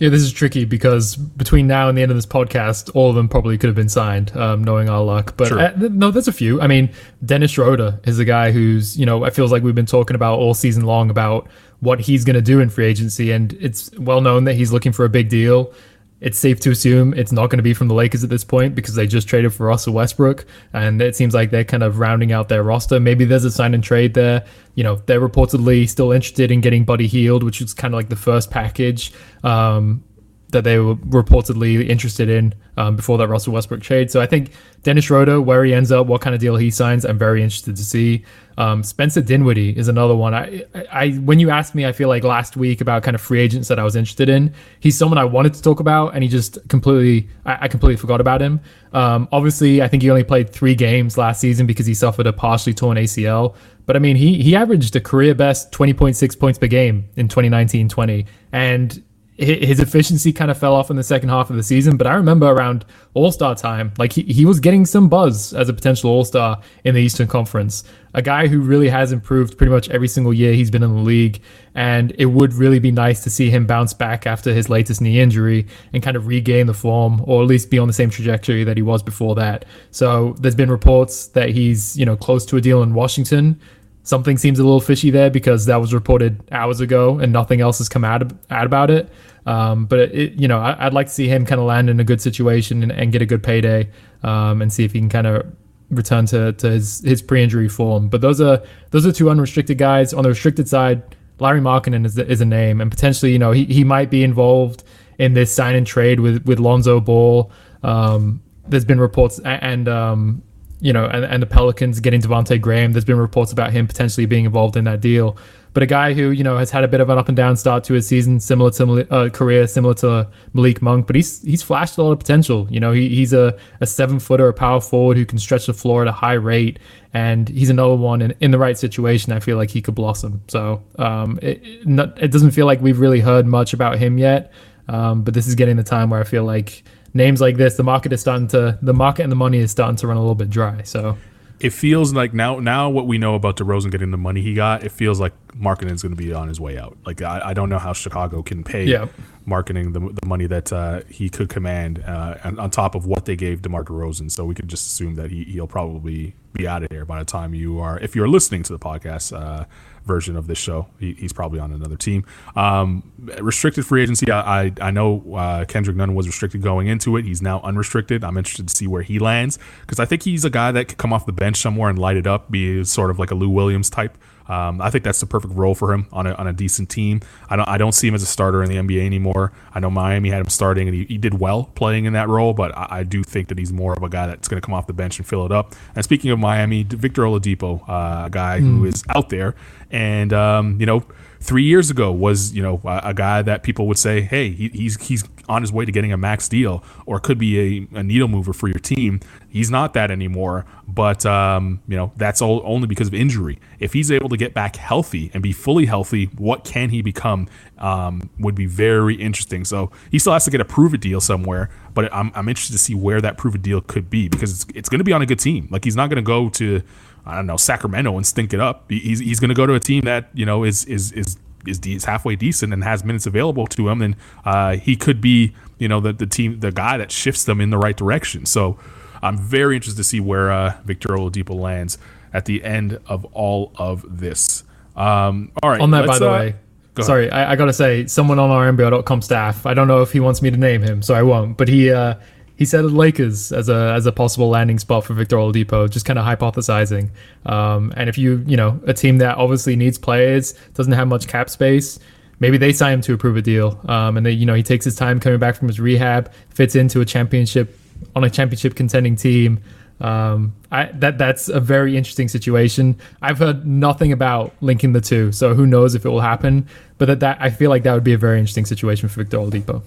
[0.01, 3.17] Yeah, this is tricky because between now and the end of this podcast, all of
[3.17, 5.35] them probably could have been signed, um, knowing our luck.
[5.37, 6.59] But uh, no, there's a few.
[6.59, 6.89] I mean,
[7.23, 10.39] Dennis Schroeder is a guy who's, you know, it feels like we've been talking about
[10.39, 11.49] all season long about
[11.81, 13.31] what he's going to do in free agency.
[13.31, 15.71] And it's well known that he's looking for a big deal.
[16.20, 18.74] It's safe to assume it's not going to be from the Lakers at this point
[18.74, 20.44] because they just traded for Russell Westbrook.
[20.72, 23.00] And it seems like they're kind of rounding out their roster.
[23.00, 24.44] Maybe there's a sign and trade there.
[24.74, 28.11] You know, they're reportedly still interested in getting Buddy Hield, which is kind of like
[28.11, 29.12] the first package.
[29.42, 30.04] Um,
[30.51, 34.11] that they were reportedly interested in um, before that Russell Westbrook trade.
[34.11, 37.05] So I think Dennis Schroeder, where he ends up, what kind of deal he signs,
[37.05, 38.25] I'm very interested to see.
[38.59, 40.35] Um, Spencer Dinwiddie is another one.
[40.35, 43.21] I, I, I, when you asked me, I feel like last week about kind of
[43.21, 46.23] free agents that I was interested in, he's someone I wanted to talk about, and
[46.23, 48.61] he just completely, I, I completely forgot about him.
[48.93, 52.33] Um, obviously, I think he only played three games last season because he suffered a
[52.33, 53.55] partially torn ACL.
[53.87, 58.25] But I mean, he he averaged a career best 20.6 points per game in 2019-20,
[58.53, 59.03] and
[59.40, 62.14] his efficiency kind of fell off in the second half of the season, but I
[62.14, 66.11] remember around All Star time, like he, he was getting some buzz as a potential
[66.11, 67.85] All Star in the Eastern Conference.
[68.12, 71.00] A guy who really has improved pretty much every single year he's been in the
[71.00, 71.40] league.
[71.74, 75.20] And it would really be nice to see him bounce back after his latest knee
[75.20, 78.64] injury and kind of regain the form or at least be on the same trajectory
[78.64, 79.64] that he was before that.
[79.92, 83.61] So there's been reports that he's, you know, close to a deal in Washington
[84.03, 87.79] something seems a little fishy there because that was reported hours ago and nothing else
[87.79, 89.09] has come out, out about it.
[89.47, 91.99] Um, but it, you know, I, would like to see him kind of land in
[91.99, 93.89] a good situation and, and get a good payday
[94.23, 95.47] um, and see if he can kind of
[95.91, 98.09] return to, to his, his pre-injury form.
[98.09, 100.13] But those are those are two unrestricted guys.
[100.13, 101.03] On the restricted side,
[101.39, 104.85] Lauri Markkanen is, is a name, and potentially, you know, he, he might be involved
[105.19, 107.51] in this sign and trade with with Lonzo Ball.
[107.83, 110.43] Um, there's been reports and um,
[110.81, 112.93] you know, and, and the Pelicans getting Devonte Graham.
[112.93, 115.37] There's been reports about him potentially being involved in that deal.
[115.73, 117.57] but a guy who you know has had a bit of an up and down
[117.57, 121.62] start to his season, similar to uh, career, similar to Malik Monk, but he's he's
[121.62, 122.66] flashed a lot of potential.
[122.71, 125.75] You know, he, he's a, a seven footer, a power forward who can stretch the
[125.75, 126.79] floor at a high rate,
[127.14, 129.33] and he's another one in, in the right situation.
[129.33, 130.43] I feel like he could blossom.
[130.49, 134.53] So um, it, it doesn't feel like we've really heard much about him yet,
[134.88, 136.83] um, but this is getting the time where I feel like
[137.14, 139.96] names like this, the market is starting to the market and the money is starting
[139.96, 140.83] to run a little bit dry.
[140.83, 141.16] So
[141.61, 144.83] it feels like now now what we know about DeRozan getting the money he got,
[144.83, 146.96] it feels like Markkanen is going to be on his way out.
[147.05, 149.09] Like I, I don't know how Chicago can pay yeah.
[149.46, 153.37] Markkanen the, the money that uh, he could command uh, on top of what they
[153.37, 154.31] gave DeMar DeRozan.
[154.31, 157.25] So we could just assume that he, he'll probably be out of here by the
[157.25, 159.66] time you are, if you're listening to the podcast uh,
[160.05, 162.25] version of this show, he, he's probably on another team.
[162.57, 167.17] Um, restricted free agency, I, I, I know uh, Kendrick Nunn was restricted going into
[167.17, 167.25] it.
[167.25, 168.25] He's now unrestricted.
[168.25, 170.99] I'm interested to see where he lands because I think he's a guy that could
[170.99, 173.49] come off the bench somewhere and light it up, be sort of like a Lou
[173.49, 174.17] Williams type.
[174.51, 177.21] Um, I think that's the perfect role for him on a, on a decent team.
[177.49, 179.53] I don't I don't see him as a starter in the NBA anymore.
[179.73, 182.53] I know Miami had him starting and he, he did well playing in that role,
[182.53, 184.75] but I, I do think that he's more of a guy that's going to come
[184.75, 185.77] off the bench and fill it up.
[185.95, 188.63] And speaking of Miami, Victor Oladipo, uh, a guy mm.
[188.63, 189.11] who hmm.
[189.11, 189.55] out there
[189.93, 191.05] and um, you know
[191.41, 194.69] three years ago was you know a, a guy that people would say, hey, he,
[194.69, 198.03] he's he's on his way to getting a max deal, or could be a, a
[198.03, 199.21] needle mover for your team.
[199.49, 203.59] He's not that anymore, but um, you know that's all, only because of injury.
[203.81, 207.49] If he's able to get back healthy and be fully healthy, what can he become?
[207.79, 209.65] Um, would be very interesting.
[209.65, 212.75] So he still has to get a prove it deal somewhere, but I'm, I'm interested
[212.75, 215.13] to see where that prove it deal could be because it's, it's going to be
[215.13, 215.67] on a good team.
[215.71, 216.83] Like he's not going to go to
[217.27, 218.85] I don't know Sacramento and stink it up.
[218.89, 221.81] He's he's going to go to a team that you know is is is is,
[221.81, 225.88] is halfway decent and has minutes available to him, then uh, he could be you
[225.88, 228.46] know the the team the guy that shifts them in the right direction.
[228.46, 228.79] So
[229.23, 231.99] I'm very interested to see where uh, Victor Oladipo lands
[232.33, 234.64] at the end of all of this.
[234.96, 235.81] Um, all right.
[235.81, 236.55] On that, by the uh, way.
[237.01, 239.64] Sorry, I, I, gotta say, someone on our NBA.com staff.
[239.64, 241.57] I don't know if he wants me to name him, so I won't.
[241.57, 242.16] But he uh,
[242.61, 246.18] he said Lakers as a as a possible landing spot for Victor Oladipo, just kind
[246.18, 247.09] of hypothesizing.
[247.46, 251.27] Um, and if you you know a team that obviously needs players, doesn't have much
[251.27, 251.99] cap space,
[252.38, 253.81] maybe they sign him to approve a deal.
[253.88, 256.75] Um, and they you know he takes his time coming back from his rehab, fits
[256.75, 257.75] into a championship
[258.14, 259.62] on a championship contending team.
[260.03, 262.99] Um, I, that that's a very interesting situation.
[263.23, 266.68] I've heard nothing about linking the two, so who knows if it will happen.
[266.99, 269.38] But that, that I feel like that would be a very interesting situation for Victor
[269.38, 269.81] Oladipo.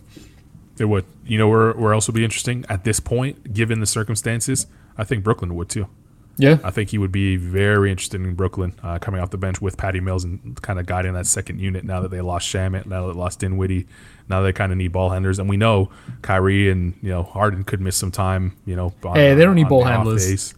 [0.78, 1.06] It would.
[1.26, 4.68] You know where where else would be interesting at this point, given the circumstances?
[4.98, 5.88] I think Brooklyn would too.
[6.36, 9.62] Yeah, I think he would be very interested in Brooklyn uh, coming off the bench
[9.62, 11.84] with Patty Mills and kind of guiding that second unit.
[11.84, 13.86] Now that they lost Shamet, now that they lost Dinwiddie,
[14.30, 15.92] now they kind of need ball handlers, and we know
[16.24, 18.58] Kyrie and you know Harden could miss some time.
[18.66, 20.56] You know, on, hey, they don't need ball handlers.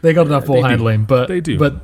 [0.00, 1.58] They got enough ball handling, but they do.
[1.58, 1.74] But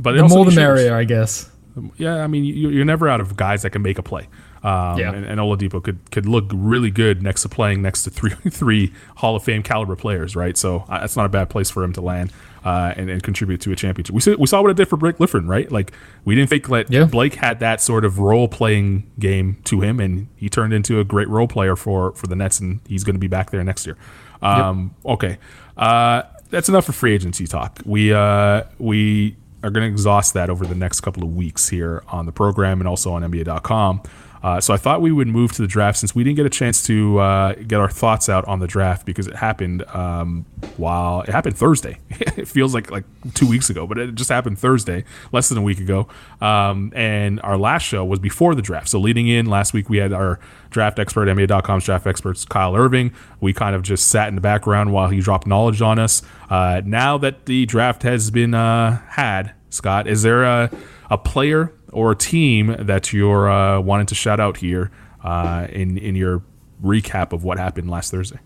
[0.00, 1.48] but the more the merrier, I guess.
[1.96, 4.28] Yeah, I mean, you're never out of guys that can make a play.
[4.64, 5.12] Um, yeah.
[5.12, 8.92] and, and Oladipo could could look really good next to playing next to three three
[9.16, 10.56] Hall of Fame caliber players, right?
[10.56, 12.32] So uh, that's not a bad place for him to land
[12.64, 14.14] uh, and, and contribute to a championship.
[14.14, 15.70] We saw, we saw what it did for Blake Griffin, right?
[15.70, 15.92] Like
[16.24, 17.04] we didn't think that yeah.
[17.04, 21.04] Blake had that sort of role playing game to him, and he turned into a
[21.04, 23.86] great role player for for the Nets, and he's going to be back there next
[23.86, 23.96] year.
[24.42, 25.12] Um, yep.
[25.14, 25.38] Okay,
[25.76, 27.80] uh, that's enough for free agency talk.
[27.84, 32.02] We uh, we are going to exhaust that over the next couple of weeks here
[32.08, 34.02] on the program and also on NBA.com.
[34.42, 36.50] Uh, so I thought we would move to the draft since we didn't get a
[36.50, 40.44] chance to uh, get our thoughts out on the draft because it happened um,
[40.76, 41.98] while it happened Thursday.
[42.10, 45.62] it feels like like two weeks ago, but it just happened Thursday, less than a
[45.62, 46.08] week ago.
[46.40, 48.88] Um, and our last show was before the draft.
[48.88, 53.12] So leading in last week, we had our draft expert, NBA.com's draft experts, Kyle Irving.
[53.40, 56.22] We kind of just sat in the background while he dropped knowledge on us.
[56.50, 60.70] Uh, now that the draft has been uh, had, Scott, is there a,
[61.10, 64.90] a player or a team that you're uh, wanting to shout out here
[65.22, 66.42] uh, in in your
[66.82, 68.38] recap of what happened last Thursday?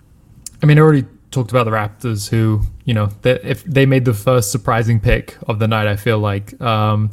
[0.62, 4.04] I mean, I already talked about the Raptors, who you know, they, if they made
[4.04, 6.58] the first surprising pick of the night, I feel like.
[6.60, 7.10] Um,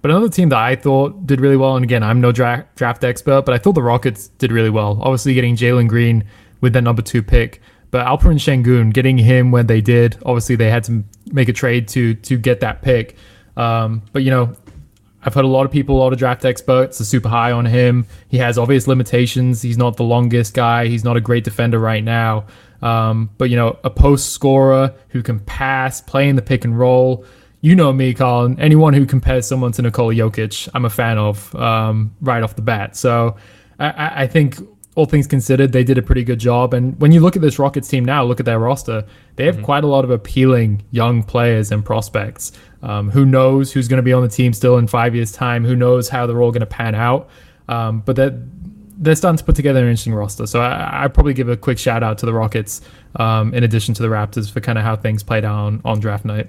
[0.00, 3.04] but another team that I thought did really well, and again, I'm no dra- draft
[3.04, 4.98] expert, but I thought the Rockets did really well.
[5.00, 6.24] Obviously, getting Jalen Green
[6.60, 7.60] with their number two pick,
[7.92, 11.86] but Alperen Sengun, getting him when they did, obviously they had to make a trade
[11.88, 13.16] to to get that pick.
[13.56, 14.56] Um, but you know,
[15.24, 17.64] I've heard a lot of people, a lot of draft experts are super high on
[17.64, 18.06] him.
[18.28, 19.62] He has obvious limitations.
[19.62, 20.86] He's not the longest guy.
[20.86, 22.46] He's not a great defender right now.
[22.82, 26.76] Um, but, you know, a post scorer who can pass, play in the pick and
[26.76, 27.24] roll.
[27.60, 28.58] You know me, Colin.
[28.58, 32.62] Anyone who compares someone to Nikola Jokic, I'm a fan of um, right off the
[32.62, 32.96] bat.
[32.96, 33.36] So
[33.78, 34.56] I, I think
[34.96, 36.74] all things considered, they did a pretty good job.
[36.74, 39.06] And when you look at this Rockets team now, look at their roster,
[39.36, 39.64] they have mm-hmm.
[39.64, 42.52] quite a lot of appealing young players and prospects.
[42.82, 45.64] Um, who knows who's going to be on the team still in five years' time?
[45.64, 47.28] Who knows how they're all going to pan out?
[47.68, 48.34] Um, but that
[49.02, 50.46] they're starting to put together an interesting roster.
[50.46, 52.80] So I, I'd probably give a quick shout out to the Rockets,
[53.16, 56.24] um, in addition to the Raptors, for kind of how things played out on, draft
[56.24, 56.48] night.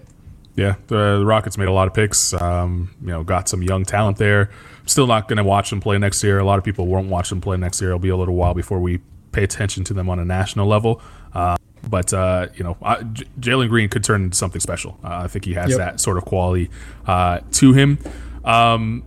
[0.56, 2.34] Yeah, the, the, Rockets made a lot of picks.
[2.34, 4.52] Um, you know, got some young talent there.
[4.86, 6.38] Still not going to watch them play next year.
[6.38, 7.90] A lot of people won't watch them play next year.
[7.90, 9.00] It'll be a little while before we
[9.32, 11.02] pay attention to them on a national level.
[11.34, 11.58] Uh,
[11.94, 12.76] but uh, you know,
[13.14, 14.98] J- Jalen Green could turn into something special.
[15.04, 15.78] Uh, I think he has yep.
[15.78, 16.72] that sort of quality
[17.06, 18.00] uh, to him.
[18.44, 19.04] Um,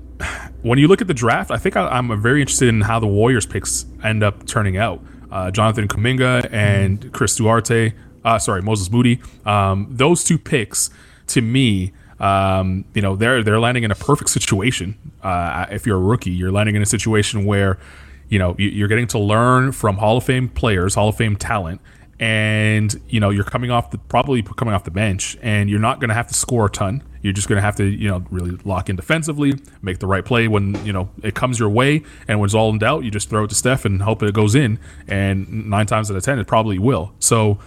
[0.63, 3.09] when you look at the draft, I think I, am very interested in how the
[3.09, 5.03] Warriors picks end up turning out.
[5.33, 7.93] Uh, Jonathan Kuminga and Chris Duarte,
[8.25, 9.21] uh, sorry, Moses Moody.
[9.45, 10.89] Um, those two picks,
[11.27, 14.97] to me, um, you know, they're they're landing in a perfect situation.
[15.25, 17.81] Uh, if you're a rookie, you're landing in a situation where,
[18.29, 21.81] you know, you're getting to learn from Hall of Fame players, Hall of Fame talent,
[22.19, 26.01] and you know you're coming off the probably coming off the bench, and you're not
[26.01, 27.03] going to have to score a ton.
[27.27, 30.25] You're just going to have to, you know, really lock in defensively, make the right
[30.25, 32.05] play when, you know, it comes your way.
[32.29, 34.33] And when it's all in doubt, you just throw it to Steph and hope it
[34.33, 34.79] goes in.
[35.09, 37.13] And nine times out of 10, it probably will.
[37.19, 37.59] So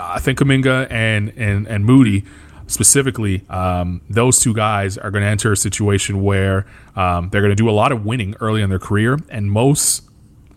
[0.00, 2.24] I think Kuminga and, and, and Moody
[2.66, 7.50] specifically, um, those two guys are going to enter a situation where um, they're going
[7.50, 9.18] to do a lot of winning early in their career.
[9.28, 10.02] And most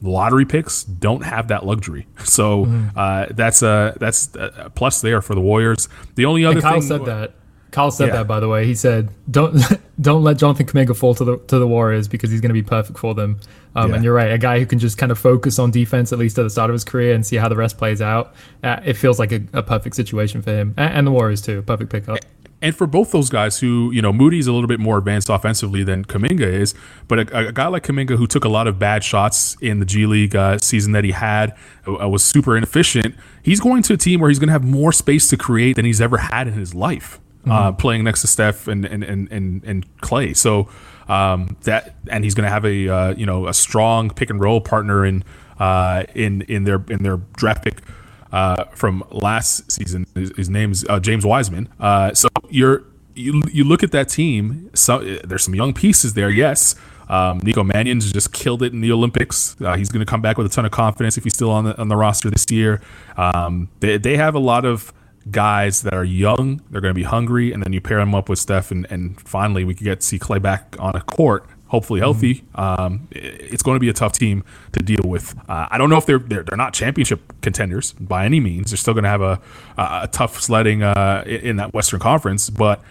[0.01, 2.07] lottery picks don't have that luxury.
[2.25, 2.91] So mm.
[2.95, 5.89] uh, that's a that's a plus there for the Warriors.
[6.15, 7.33] The only other and Kyle thing said that
[7.71, 8.17] Kyle said yeah.
[8.17, 8.65] that by the way.
[8.65, 9.61] He said, "Don't
[10.01, 12.63] don't let Jonathan Kuminga fall to the to the Warriors because he's going to be
[12.63, 13.39] perfect for them."
[13.75, 13.95] Um, yeah.
[13.95, 16.39] And you're right, a guy who can just kind of focus on defense at least
[16.39, 18.33] at the start of his career and see how the rest plays out.
[18.63, 21.61] Uh, it feels like a, a, perfect situation for him and, and, the Warriors too.
[21.61, 22.17] Perfect pickup.
[22.61, 25.83] And for both those guys, who you know, Moody's a little bit more advanced offensively
[25.83, 26.75] than Kuminga is,
[27.07, 29.85] but a, a guy like Kuminga who took a lot of bad shots in the
[29.85, 31.55] G League uh, season that he had
[31.87, 33.15] uh, was super inefficient.
[33.41, 35.85] He's going to a team where he's going to have more space to create than
[35.85, 37.51] he's ever had in his life mm-hmm.
[37.51, 40.35] uh, playing next to Steph and and and and, and Klay.
[40.35, 40.69] So
[41.07, 44.39] um, that and he's going to have a uh, you know a strong pick and
[44.39, 45.23] roll partner in
[45.59, 47.81] uh, in in their in their draft pick.
[48.31, 51.67] Uh, from last season, his, his name's uh, James Wiseman.
[51.79, 52.83] Uh, so you're
[53.15, 54.69] you, you look at that team.
[54.73, 56.75] So there's some young pieces there, yes.
[57.09, 59.59] Um, Nico Mannion's just killed it in the Olympics.
[59.59, 61.65] Uh, he's going to come back with a ton of confidence if he's still on
[61.65, 62.81] the on the roster this year.
[63.17, 64.93] Um, they, they have a lot of
[65.31, 66.61] guys that are young.
[66.69, 69.19] They're going to be hungry, and then you pair them up with Steph, and, and
[69.19, 72.43] finally we could get to see Klay back on a court, hopefully healthy.
[72.55, 75.35] Um, it's going to be a tough team to deal with.
[75.47, 78.71] Uh, I don't know if they're, they're, they're not championship contenders by any means.
[78.71, 79.39] They're still going to have a
[79.77, 82.81] a, tough sledding uh, in that Western Conference, but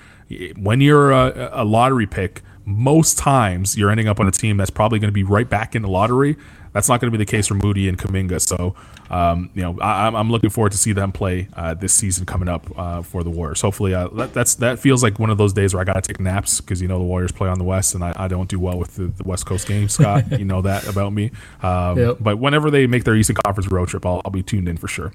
[0.56, 4.70] when you're a, a lottery pick, most times you're ending up on a team that's
[4.70, 6.36] probably going to be right back in the lottery.
[6.72, 8.40] That's not going to be the case for Moody and Kuminga.
[8.40, 8.74] So
[9.10, 12.48] um, you know, I, am looking forward to see them play uh, this season coming
[12.48, 13.60] up uh, for the Warriors.
[13.60, 16.02] Hopefully, uh, that, that's that feels like one of those days where I got to
[16.02, 18.48] take naps because you know the Warriors play on the West, and I, I don't
[18.48, 19.94] do well with the, the West Coast games.
[19.94, 21.30] Scott, you know that about me.
[21.62, 22.16] Um, yep.
[22.20, 24.88] But whenever they make their Eastern Conference road trip, I'll, I'll be tuned in for
[24.88, 25.12] sure.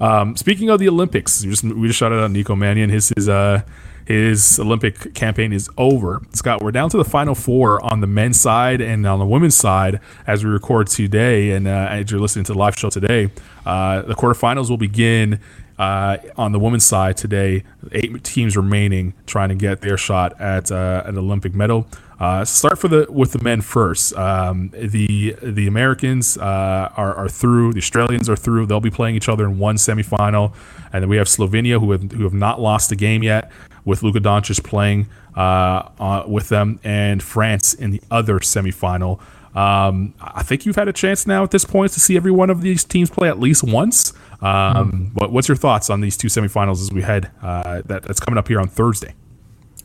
[0.00, 2.90] Um, speaking of the Olympics, we just we just shouted out Nico Mannion.
[2.90, 3.62] His his uh
[4.06, 6.22] his Olympic campaign is over.
[6.32, 9.56] Scott, we're down to the final four on the men's side and on the women's
[9.56, 11.52] side as we record today.
[11.52, 13.30] And uh, as you're listening to the live show today,
[13.64, 15.40] uh, the quarterfinals will begin
[15.78, 17.64] uh, on the women's side today.
[17.92, 21.86] Eight teams remaining trying to get their shot at uh, an Olympic medal.
[22.24, 24.16] Uh, start for the with the men first.
[24.16, 27.74] Um, the the Americans uh, are, are through.
[27.74, 28.64] The Australians are through.
[28.64, 30.54] They'll be playing each other in one semifinal,
[30.90, 33.52] and then we have Slovenia who have who have not lost a game yet
[33.84, 35.06] with Luka Doncic playing
[35.36, 39.20] uh, uh, with them, and France in the other semifinal.
[39.54, 42.48] Um, I think you've had a chance now at this point to see every one
[42.48, 44.14] of these teams play at least once.
[44.40, 45.30] Um, mm.
[45.30, 48.48] what's your thoughts on these two semifinals as we head uh, that, that's coming up
[48.48, 49.12] here on Thursday?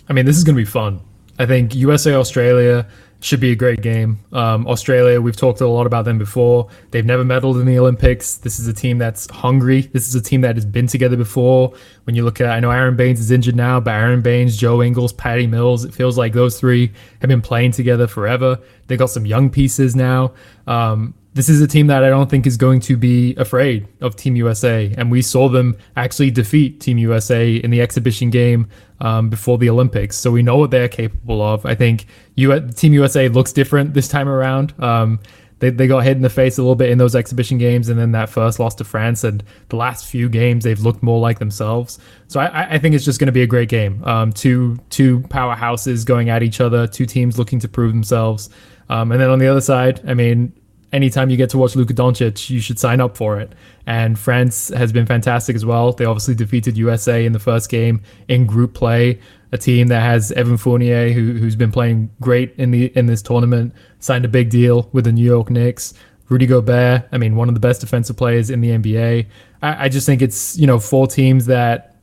[0.08, 1.02] I mean, this is going to be fun.
[1.40, 2.86] I think USA Australia
[3.22, 4.20] should be a great game.
[4.32, 6.70] Um, Australia, we've talked a lot about them before.
[6.92, 8.38] They've never medaled in the Olympics.
[8.38, 9.82] This is a team that's hungry.
[9.82, 11.74] This is a team that has been together before.
[12.06, 14.82] When you look at, I know Aron Baynes is injured now, but Aron Baynes, Joe
[14.82, 18.60] Ingles, Patty Mills, it feels like those three have been playing together forever.
[18.88, 20.34] They've got some young pieces now.
[20.68, 24.16] Um, this is a team that I don't think is going to be afraid of
[24.16, 24.94] Team USA.
[24.98, 28.68] And we saw them actually defeat Team USA in the exhibition game
[29.00, 30.18] um, before the Olympics.
[30.18, 31.66] So we know what they're capable of.
[31.66, 34.74] I think U- Team USA looks different this time around.
[34.82, 35.20] Um,
[35.60, 38.00] they, they got hit in the face a little bit in those exhibition games and
[38.00, 39.24] then that first loss to France.
[39.24, 42.00] And the last few games, they've looked more like themselves.
[42.28, 44.04] So I, I think it's just going to be a great game.
[44.04, 48.50] Um, two, two powerhouses going at each other, two teams looking to prove themselves.
[48.90, 50.54] Um, and then on the other side, I mean,
[50.92, 53.54] anytime you get to watch Luka Doncic, you should sign up for it.
[53.86, 55.94] And France has been fantastic as well.
[55.94, 59.20] They obviously defeated USA in the first game in group play.
[59.52, 63.22] a team that has Evan Fournier, who, who's been playing great in the in this
[63.22, 65.94] tournament, signed a big deal with the New York Knicks.
[66.28, 69.26] Rudy Gobert, I mean, one of the best defensive players in the NBA.
[69.64, 71.96] I, I just think it's you know four teams that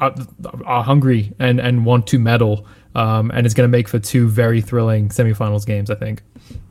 [0.00, 0.14] are,
[0.64, 4.28] are hungry and and want to medal, um, and it's going to make for two
[4.28, 5.90] very thrilling semifinals games.
[5.90, 6.22] I think.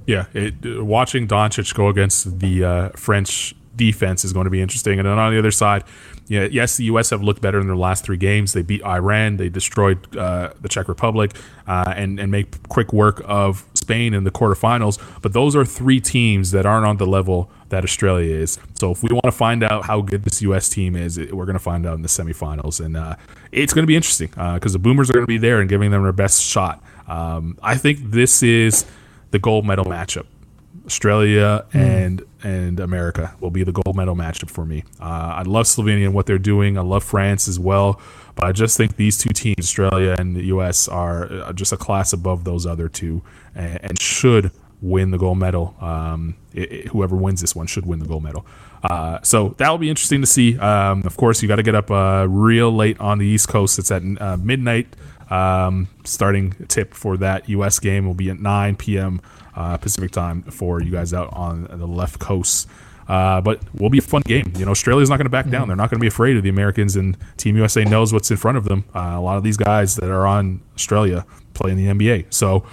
[0.10, 4.98] Yeah, it, watching Doncic go against the uh, French defense is going to be interesting,
[4.98, 5.84] and then on the other side,
[6.28, 7.12] yeah, yes, the U.S.
[7.12, 8.54] have looked better in their last three games.
[8.54, 11.36] They beat Iran, they destroyed uh, the Czech Republic,
[11.68, 14.98] uh, and and make quick work of Spain in the quarterfinals.
[15.22, 18.58] But those are three teams that aren't on the level that Australia is.
[18.80, 20.70] So if we want to find out how good this U.S.
[20.70, 23.16] team is, we're going to find out in the semifinals, and uh,
[23.52, 25.70] it's going to be interesting because uh, the Boomers are going to be there and
[25.70, 26.84] giving them their best shot.
[27.08, 28.86] Um, I think this is
[29.32, 30.26] the gold medal matchup.
[30.86, 31.80] Australia mm.
[31.80, 34.84] and and America will be the gold medal matchup for me.
[35.00, 36.78] Uh, I love Slovenia and what they're doing.
[36.78, 38.00] I love France as well,
[38.36, 41.78] but I just think these two teams, Australia and the U.S., are uh, just a
[41.78, 43.22] class above those other two,
[43.54, 44.52] and, and should
[44.82, 45.76] win the gold medal.
[45.82, 48.46] Um, it, it, whoever wins this one should win the gold medal.
[48.84, 50.58] Uh, so that will be interesting to see.
[50.58, 53.78] Um, of course, you got to get up uh, real late on the East Coast.
[53.78, 54.88] It's at uh, midnight.
[55.30, 57.78] Um, starting tip for that U.S.
[57.80, 59.22] game will be at 9 p.m
[59.60, 62.68] uh, Pacific time for you guys out on the left coast.
[63.08, 64.54] Uh, but will be a fun game.
[64.56, 65.62] You know, Australia's not going to back down.
[65.62, 65.70] Mm-hmm.
[65.70, 68.38] They're not going to be afraid of the Americans, and Team USA knows what's in
[68.38, 68.86] front of them.
[68.96, 71.26] Uh, a lot of these guys that are on Australia
[71.56, 72.32] play in the NBA.
[72.32, 72.66] So,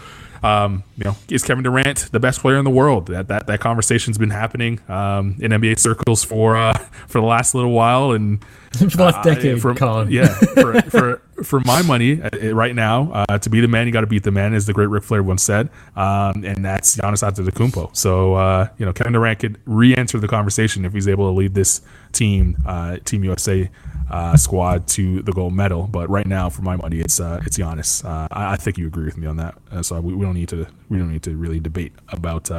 [0.46, 3.08] um, you know, is Kevin Durant the best player in the world?
[3.08, 6.78] That that, that conversation's been happening um, in NBA circles for uh,
[7.08, 10.10] for the last little while, and for the last decade, uh, for, Carlan.
[10.10, 13.92] yeah, for, for for my money uh, right now, uh, to be the man, you
[13.92, 16.96] got to beat the man, as the great Ric Flair once said, um, and that's
[16.96, 17.94] Giannis Antetokounmpo.
[17.96, 21.54] So uh, you know, Kevin Durant could re-enter the conversation if he's able to lead
[21.54, 21.80] this
[22.12, 23.70] team, uh, Team USA
[24.10, 25.86] uh, squad to the gold medal.
[25.86, 28.04] But right now, for my money, it's uh, it's Giannis.
[28.04, 29.56] I, I, think you agree with me on that.
[29.82, 32.50] so we, we, don't need to we don't need to really debate about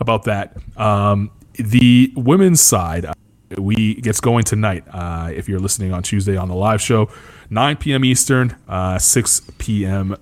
[0.00, 0.56] about that.
[0.76, 3.06] Um, the women's side
[3.58, 4.84] we gets going tonight.
[4.90, 7.10] Uh, if you're listening on Tuesday on the live show,
[7.50, 8.04] 9 p.m.
[8.04, 10.16] Eastern, uh, 6 p.m.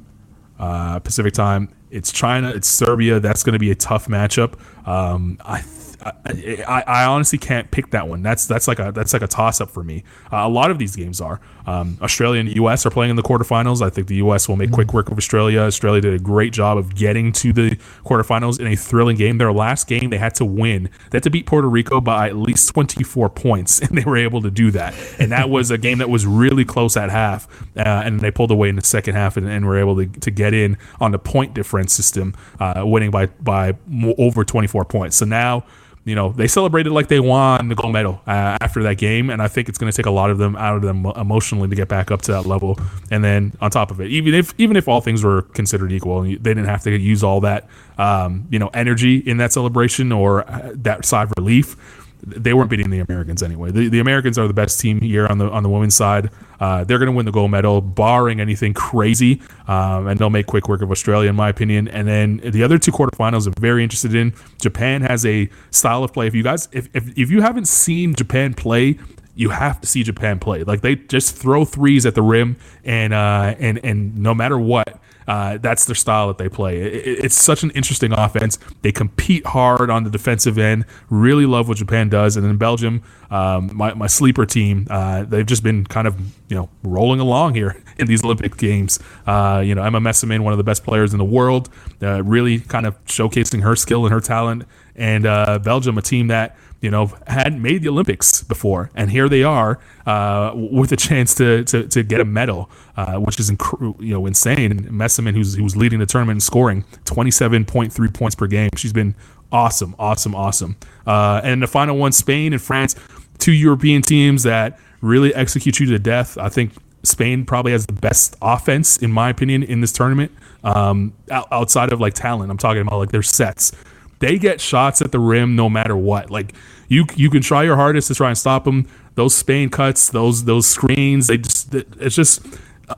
[0.58, 1.68] Uh, Pacific time.
[1.90, 2.50] It's China.
[2.50, 3.20] It's Serbia.
[3.20, 4.54] That's going to be a tough matchup.
[4.86, 5.62] Um, I
[6.05, 8.22] I, I, honestly can't pick that one.
[8.22, 10.05] That's that's like a that's like a toss up for me.
[10.32, 11.40] Uh, a lot of these games are.
[11.66, 12.86] Um, Australia and the U.S.
[12.86, 13.82] are playing in the quarterfinals.
[13.82, 14.49] I think the U.S.
[14.49, 15.61] will make quick work of Australia.
[15.61, 19.38] Australia did a great job of getting to the quarterfinals in a thrilling game.
[19.38, 20.84] Their last game, they had to win.
[21.11, 24.40] They had to beat Puerto Rico by at least 24 points, and they were able
[24.42, 24.94] to do that.
[25.18, 28.51] And that was a game that was really close at half, uh, and they pulled
[28.51, 31.18] away in the second half and, and were able to, to get in on the
[31.18, 33.74] point difference system, uh, winning by by
[34.16, 35.16] over 24 points.
[35.16, 35.64] So now
[36.09, 39.42] you know, they celebrated like they won the gold medal uh, after that game, and
[39.42, 41.74] I think it's going to take a lot of them out of them emotionally to
[41.74, 42.78] get back up to that level.
[43.11, 46.22] And then on top of it, even if even if all things were considered equal,
[46.22, 50.48] they didn't have to use all that, um, you know, energy in that celebration or
[50.50, 51.76] uh, that sigh of relief
[52.22, 53.70] they weren't beating the Americans anyway.
[53.70, 56.30] The, the Americans are the best team here on the on the women's side.
[56.60, 60.46] Uh, they're going to win the gold medal, barring anything crazy, um, and they'll make
[60.46, 61.86] quick work of Australia, in my opinion.
[61.88, 64.34] And then the other two quarterfinals, I'm very interested in.
[64.60, 66.26] Japan has a style of play.
[66.26, 68.98] If you guys, if if, if you haven't seen Japan play,
[69.34, 70.64] you have to see Japan play.
[70.64, 75.00] Like they just throw threes at the rim, and uh, and and no matter what,
[75.28, 76.80] uh, that's their style that they play.
[76.80, 78.58] It, it's such an interesting offense.
[78.82, 80.86] They compete hard on the defensive end.
[81.10, 82.36] Really love what Japan does.
[82.36, 86.18] And then Belgium, um, my, my sleeper team, uh, they've just been kind of
[86.48, 88.98] you know rolling along here in these Olympic games.
[89.26, 91.68] Uh, you know, Emma Meesseman, one of the best players in the world,
[92.02, 94.64] uh, really kind of showcasing her skill and her talent.
[94.96, 99.28] And uh, Belgium, a team that you know, hadn't made the Olympics before, and here
[99.28, 103.50] they are uh, with a chance to, to, to get a medal, uh, which is
[103.50, 104.84] inc- you know insane.
[104.84, 108.70] Meesseman, who's who's leading the tournament in scoring, twenty seven point three points per game.
[108.76, 109.16] She's been
[109.50, 110.76] awesome, awesome, awesome.
[111.04, 112.94] Uh, and the final one, Spain and France,
[113.39, 116.36] two European teams that really execute you to death.
[116.39, 116.72] I think
[117.03, 120.32] Spain probably has the best offense, in my opinion, in this tournament.
[120.64, 123.72] Um, outside of like talent, I'm talking about like their sets
[124.20, 126.30] they get shots at the rim no matter what.
[126.30, 126.55] Like
[126.89, 128.86] you you can try your hardest to try and stop them.
[129.14, 132.45] Those Spain cuts, those those screens, they just it's just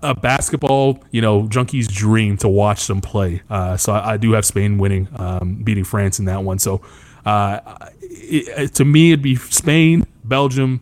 [0.02, 3.42] a basketball, you know, junkie's dream to watch them play.
[3.50, 6.60] Uh, so I, I, do have Spain winning, um, beating France in that one.
[6.60, 6.80] So
[7.26, 10.80] uh, it, to me, it'd be Spain, Belgium,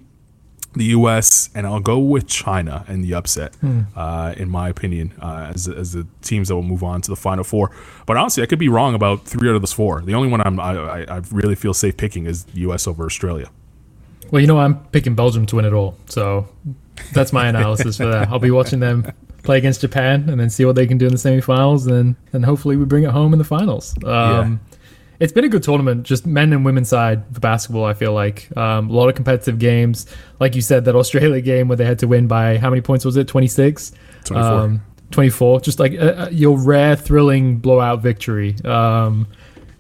[0.75, 1.51] the U.S.
[1.55, 3.83] and I'll go with China in the upset, hmm.
[3.97, 7.17] uh, in my opinion, uh, as, as the teams that will move on to the
[7.17, 7.73] Final Four.
[8.07, 10.03] But honestly, I could be wrong about three out of those four.
[10.03, 12.87] The only one I'm, I, I really feel safe picking is U.S.
[12.87, 13.51] over Australia.
[14.31, 16.49] Well, you know, I'm picking Belgium to win it all, so
[17.13, 18.29] that's my analysis for that.
[18.29, 19.11] I'll be watching them
[19.43, 22.17] play against Japan, and then see what they can do in the semifinals, and then
[22.35, 23.97] and hopefully we bring it home in the finals.
[24.05, 24.61] Um,
[25.21, 27.85] It's been a good tournament, just men and women's side for basketball.
[27.85, 30.07] I feel like um, a lot of competitive games,
[30.39, 33.05] like you said, that Australia game where they had to win by how many points
[33.05, 33.27] was it?
[33.29, 33.93] Twenty six.
[34.25, 34.81] 24.
[35.11, 39.27] 24 just like uh, your rare thrilling blowout victory um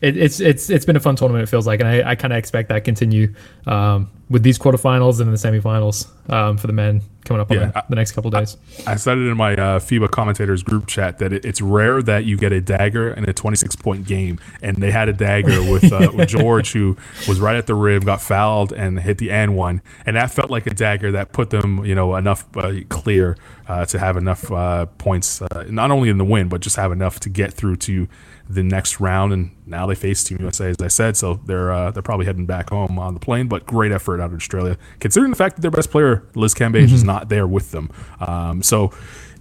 [0.01, 2.32] it, it's it's it's been a fun tournament it feels like and i, I kind
[2.32, 3.34] of expect that to continue
[3.66, 7.57] um with these quarterfinals and then the semifinals um for the men coming up on
[7.59, 8.57] Yeah, the, I- the next couple days.
[8.86, 12.24] I said it in my uh, FIBA commentators group chat that it, it's rare that
[12.24, 15.92] you get a dagger in a 26 point game, and they had a dagger with,
[15.92, 16.96] uh, with George who
[17.26, 20.51] was right at the rim, got fouled, and hit the and one, and that felt
[20.51, 23.36] like a dagger that put them, you know, enough uh, clear
[23.68, 26.92] uh, to have enough uh, points, uh, not only in the win, but just have
[26.92, 28.09] enough to get through to
[28.49, 29.32] the next round.
[29.32, 32.46] And now they face Team USA, as I said, so they're uh, they're probably heading
[32.46, 33.49] back home on the plane.
[33.49, 36.92] But great effort out of Australia, considering the fact that their best player Liz Cambage
[36.92, 37.90] is not there with them.
[38.20, 38.92] Um, so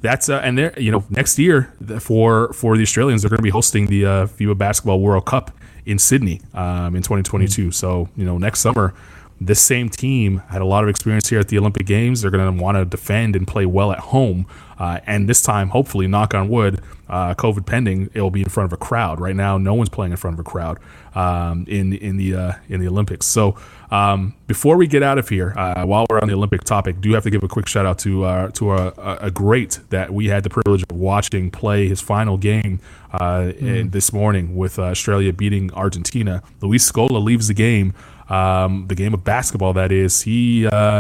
[0.02, 3.44] that's uh, and they're you know next year for for the Australians they're going to
[3.44, 5.52] be hosting the uh, FIBA Basketball World Cup
[5.86, 7.72] in Sydney um, in 2022.
[7.72, 8.94] So you know next summer.
[9.40, 12.22] This same team had a lot of experience here at the Olympic Games.
[12.22, 14.48] They're going to want to defend and play well at home.
[14.80, 18.50] Uh, and this time, hopefully, knock on wood, uh, COVID pending, it will be in
[18.50, 19.20] front of a crowd.
[19.20, 20.78] Right now, no one's playing in front of a crowd
[21.16, 23.26] um, in in the uh, in the Olympics.
[23.26, 23.56] So
[23.90, 27.14] um, before we get out of here, uh, while we're on the Olympic topic, do
[27.14, 30.28] have to give a quick shout out to uh, to a, a- great that we
[30.28, 32.80] had the privilege of watching play his final game
[33.14, 36.44] uh, in, this morning with uh, Australia beating Argentina.
[36.62, 37.94] Luis Scola leaves the game,
[38.30, 40.22] um, the game of basketball that is.
[40.22, 41.00] He uh,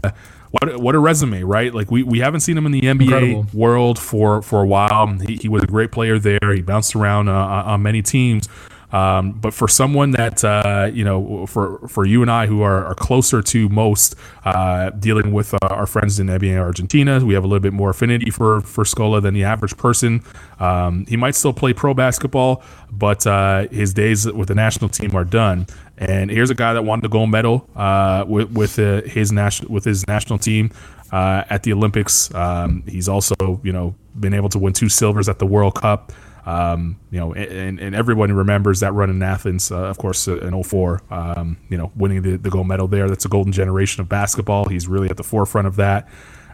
[0.51, 1.73] what what a resume, right?
[1.73, 3.45] Like we, we haven't seen him in the NBA Incredible.
[3.53, 5.07] world for for a while.
[5.07, 6.53] He, he was a great player there.
[6.53, 8.47] He bounced around uh, on many teams.
[8.91, 12.85] Um, but for someone that uh, you know, for for you and I who are,
[12.85, 14.15] are closer to most
[14.45, 17.89] uh, dealing with uh, our friends in NBA Argentina, we have a little bit more
[17.89, 20.23] affinity for for Scola than the average person.
[20.59, 25.15] Um, he might still play pro basketball, but uh, his days with the national team
[25.15, 25.67] are done.
[25.97, 29.71] And here's a guy that won the gold medal uh, with with uh, his national
[29.71, 30.71] with his national team
[31.11, 32.33] uh, at the Olympics.
[32.33, 36.11] Um, he's also you know been able to win two silvers at the World Cup.
[36.45, 40.37] Um, you know, and, and everyone remembers that run in Athens, uh, of course, uh,
[40.37, 43.09] in 04, um, you know, winning the, the gold medal there.
[43.09, 44.63] That's a golden generation of basketball.
[44.63, 46.07] He's really at the forefront of that.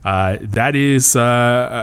[0.03, 1.21] Uh, that is, uh,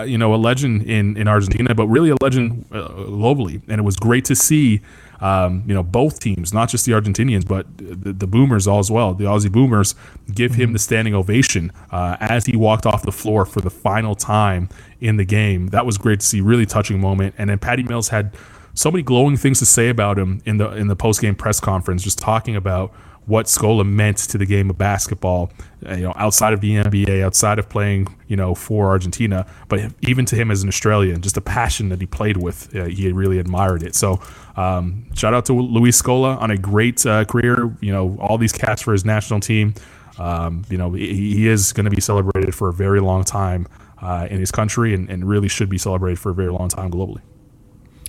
[0.01, 3.63] uh, you know, a legend in, in Argentina, but really a legend uh, globally.
[3.69, 4.81] And it was great to see,
[5.21, 8.91] um, you know, both teams, not just the Argentinians, but the, the Boomers all as
[8.91, 9.95] well, the Aussie Boomers,
[10.33, 14.15] give him the standing ovation uh, as he walked off the floor for the final
[14.15, 14.69] time
[15.01, 15.69] in the game.
[15.69, 17.35] That was great to see, really touching moment.
[17.39, 18.35] And then Patty Mills had
[18.75, 21.61] so many glowing things to say about him in the in the post game press
[21.61, 22.93] conference, just talking about
[23.27, 25.53] what Scola meant to the game of basketball,
[25.87, 29.93] uh, you know, outside of the NBA, outside of playing, you know, for Argentina, but
[30.01, 33.13] even to him as an Australian, just the passion that he played with, uh, he
[33.13, 33.95] really admired it.
[33.95, 34.21] So,
[34.57, 37.75] um, shout out to Luis Scola on a great uh, career.
[37.81, 39.75] You know, all these cats for his national team.
[40.19, 43.67] Um, you know, he, he is going to be celebrated for a very long time
[44.03, 46.91] uh, in his country, and, and really should be celebrated for a very long time
[46.91, 47.21] globally.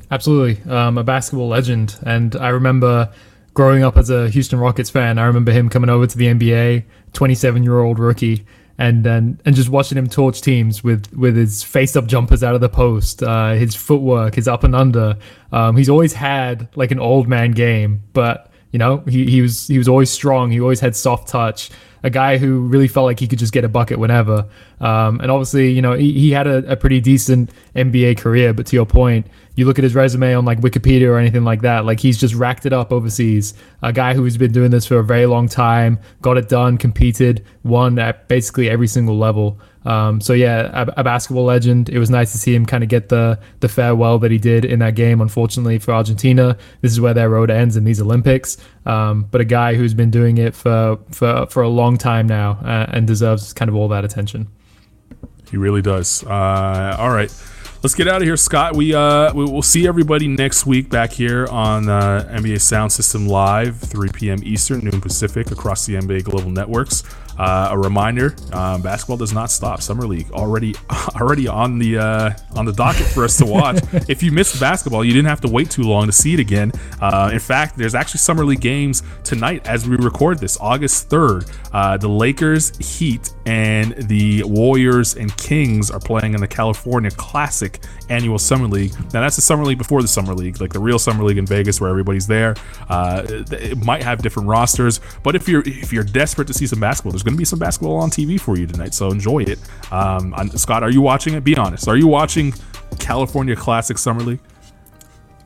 [0.10, 1.98] Absolutely, um, a basketball legend.
[2.06, 3.14] And I remember
[3.54, 5.18] growing up as a Houston Rockets fan.
[5.18, 6.84] I remember him coming over to the NBA,
[7.14, 8.46] 27 year old rookie,
[8.78, 12.56] and and and just watching him torch teams with with his face up jumpers out
[12.56, 15.18] of the post, uh, his footwork, his up and under.
[15.52, 19.68] Um, he's always had like an old man game, but you know he he was
[19.68, 20.52] he was always strong.
[20.52, 21.70] He always had soft touch.
[22.04, 24.48] A guy who really felt like he could just get a bucket whenever.
[24.80, 28.56] Um, and obviously, you know, he, he had a, a pretty decent NBA career.
[28.56, 31.62] But to your point, you look at his resume on like Wikipedia or anything like
[31.62, 33.54] that, like he's just racked it up overseas.
[33.82, 37.46] A guy who's been doing this for a very long time, got it done, competed,
[37.64, 39.60] won at basically every single level.
[39.84, 41.90] Um, so yeah, a, a basketball legend.
[41.90, 44.64] It was nice to see him kind of get the the farewell that he did
[44.64, 45.22] in that game.
[45.22, 48.58] Unfortunately for Argentina, this is where their road ends in these Olympics.
[48.86, 52.60] Um, but a guy who's been doing it for for for a long time now
[52.64, 54.48] uh, and deserves kind of all that attention.
[55.50, 56.24] He really does.
[56.24, 57.32] Uh, all right.
[57.84, 58.76] Let's get out of here, Scott.
[58.76, 63.28] We uh we will see everybody next week back here on uh, NBA Sound System
[63.28, 64.38] Live, 3 p.m.
[64.44, 67.04] Eastern, noon Pacific, across the NBA Global Networks.
[67.42, 69.82] Uh, a reminder: um, basketball does not stop.
[69.82, 70.76] Summer League already
[71.16, 73.80] already on the uh, on the docket for us to watch.
[74.08, 76.72] if you missed basketball, you didn't have to wait too long to see it again.
[77.02, 81.52] Uh, in fact, there's actually Summer League games tonight as we record this, August 3rd.
[81.74, 87.80] Uh, the Lakers, Heat, and the Warriors and Kings are playing in the California Classic
[88.10, 88.94] annual Summer League.
[89.14, 91.48] Now that's the Summer League before the Summer League, like the real Summer League in
[91.48, 92.56] Vegas, where everybody's there.
[92.88, 96.80] Uh, it might have different rosters, but if you're if you're desperate to see some
[96.80, 98.94] basketball, there's going to be some basketball on TV for you tonight.
[98.94, 99.60] So enjoy it.
[99.92, 101.44] Um, Scott, are you watching it?
[101.44, 101.88] Be honest.
[101.88, 102.54] Are you watching
[103.00, 104.40] California Classic Summer League?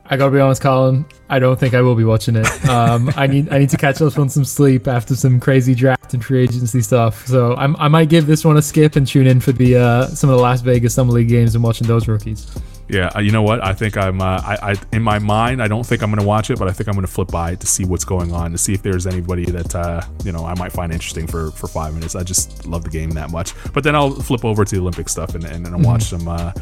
[0.08, 1.04] I gotta be honest, Carlan.
[1.28, 2.46] I don't think I will be watching it.
[2.68, 6.14] Um, I need I need to catch up on some sleep after some crazy draft
[6.14, 7.26] and free agency stuff.
[7.26, 10.06] So I'm, i might give this one a skip and tune in for the uh,
[10.08, 12.46] some of the Las Vegas Summer League games and watching those rookies.
[12.88, 13.64] Yeah, uh, you know what?
[13.64, 14.20] I think I'm.
[14.20, 16.68] Uh, I, I in my mind, I don't think I'm going to watch it, but
[16.68, 18.82] I think I'm going to flip by to see what's going on, to see if
[18.82, 22.14] there's anybody that uh, you know I might find interesting for for five minutes.
[22.14, 23.54] I just love the game that much.
[23.72, 25.82] But then I'll flip over to the Olympic stuff and and, and mm-hmm.
[25.82, 26.52] watch some uh,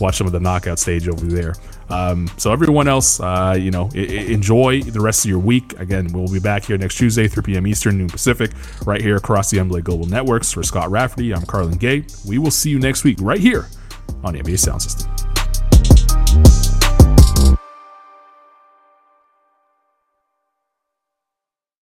[0.00, 1.54] watch some of the knockout stage over there.
[1.90, 5.78] Um, so everyone else, uh, you know, I- enjoy the rest of your week.
[5.78, 7.66] Again, we'll be back here next Tuesday, 3 p.m.
[7.66, 8.52] Eastern, noon Pacific,
[8.86, 10.50] right here across the NBA Global Networks.
[10.50, 12.06] For Scott Rafferty, I'm Carlan Gay.
[12.26, 13.68] We will see you next week right here
[14.22, 15.33] on the NBA Sound System
[16.34, 16.63] you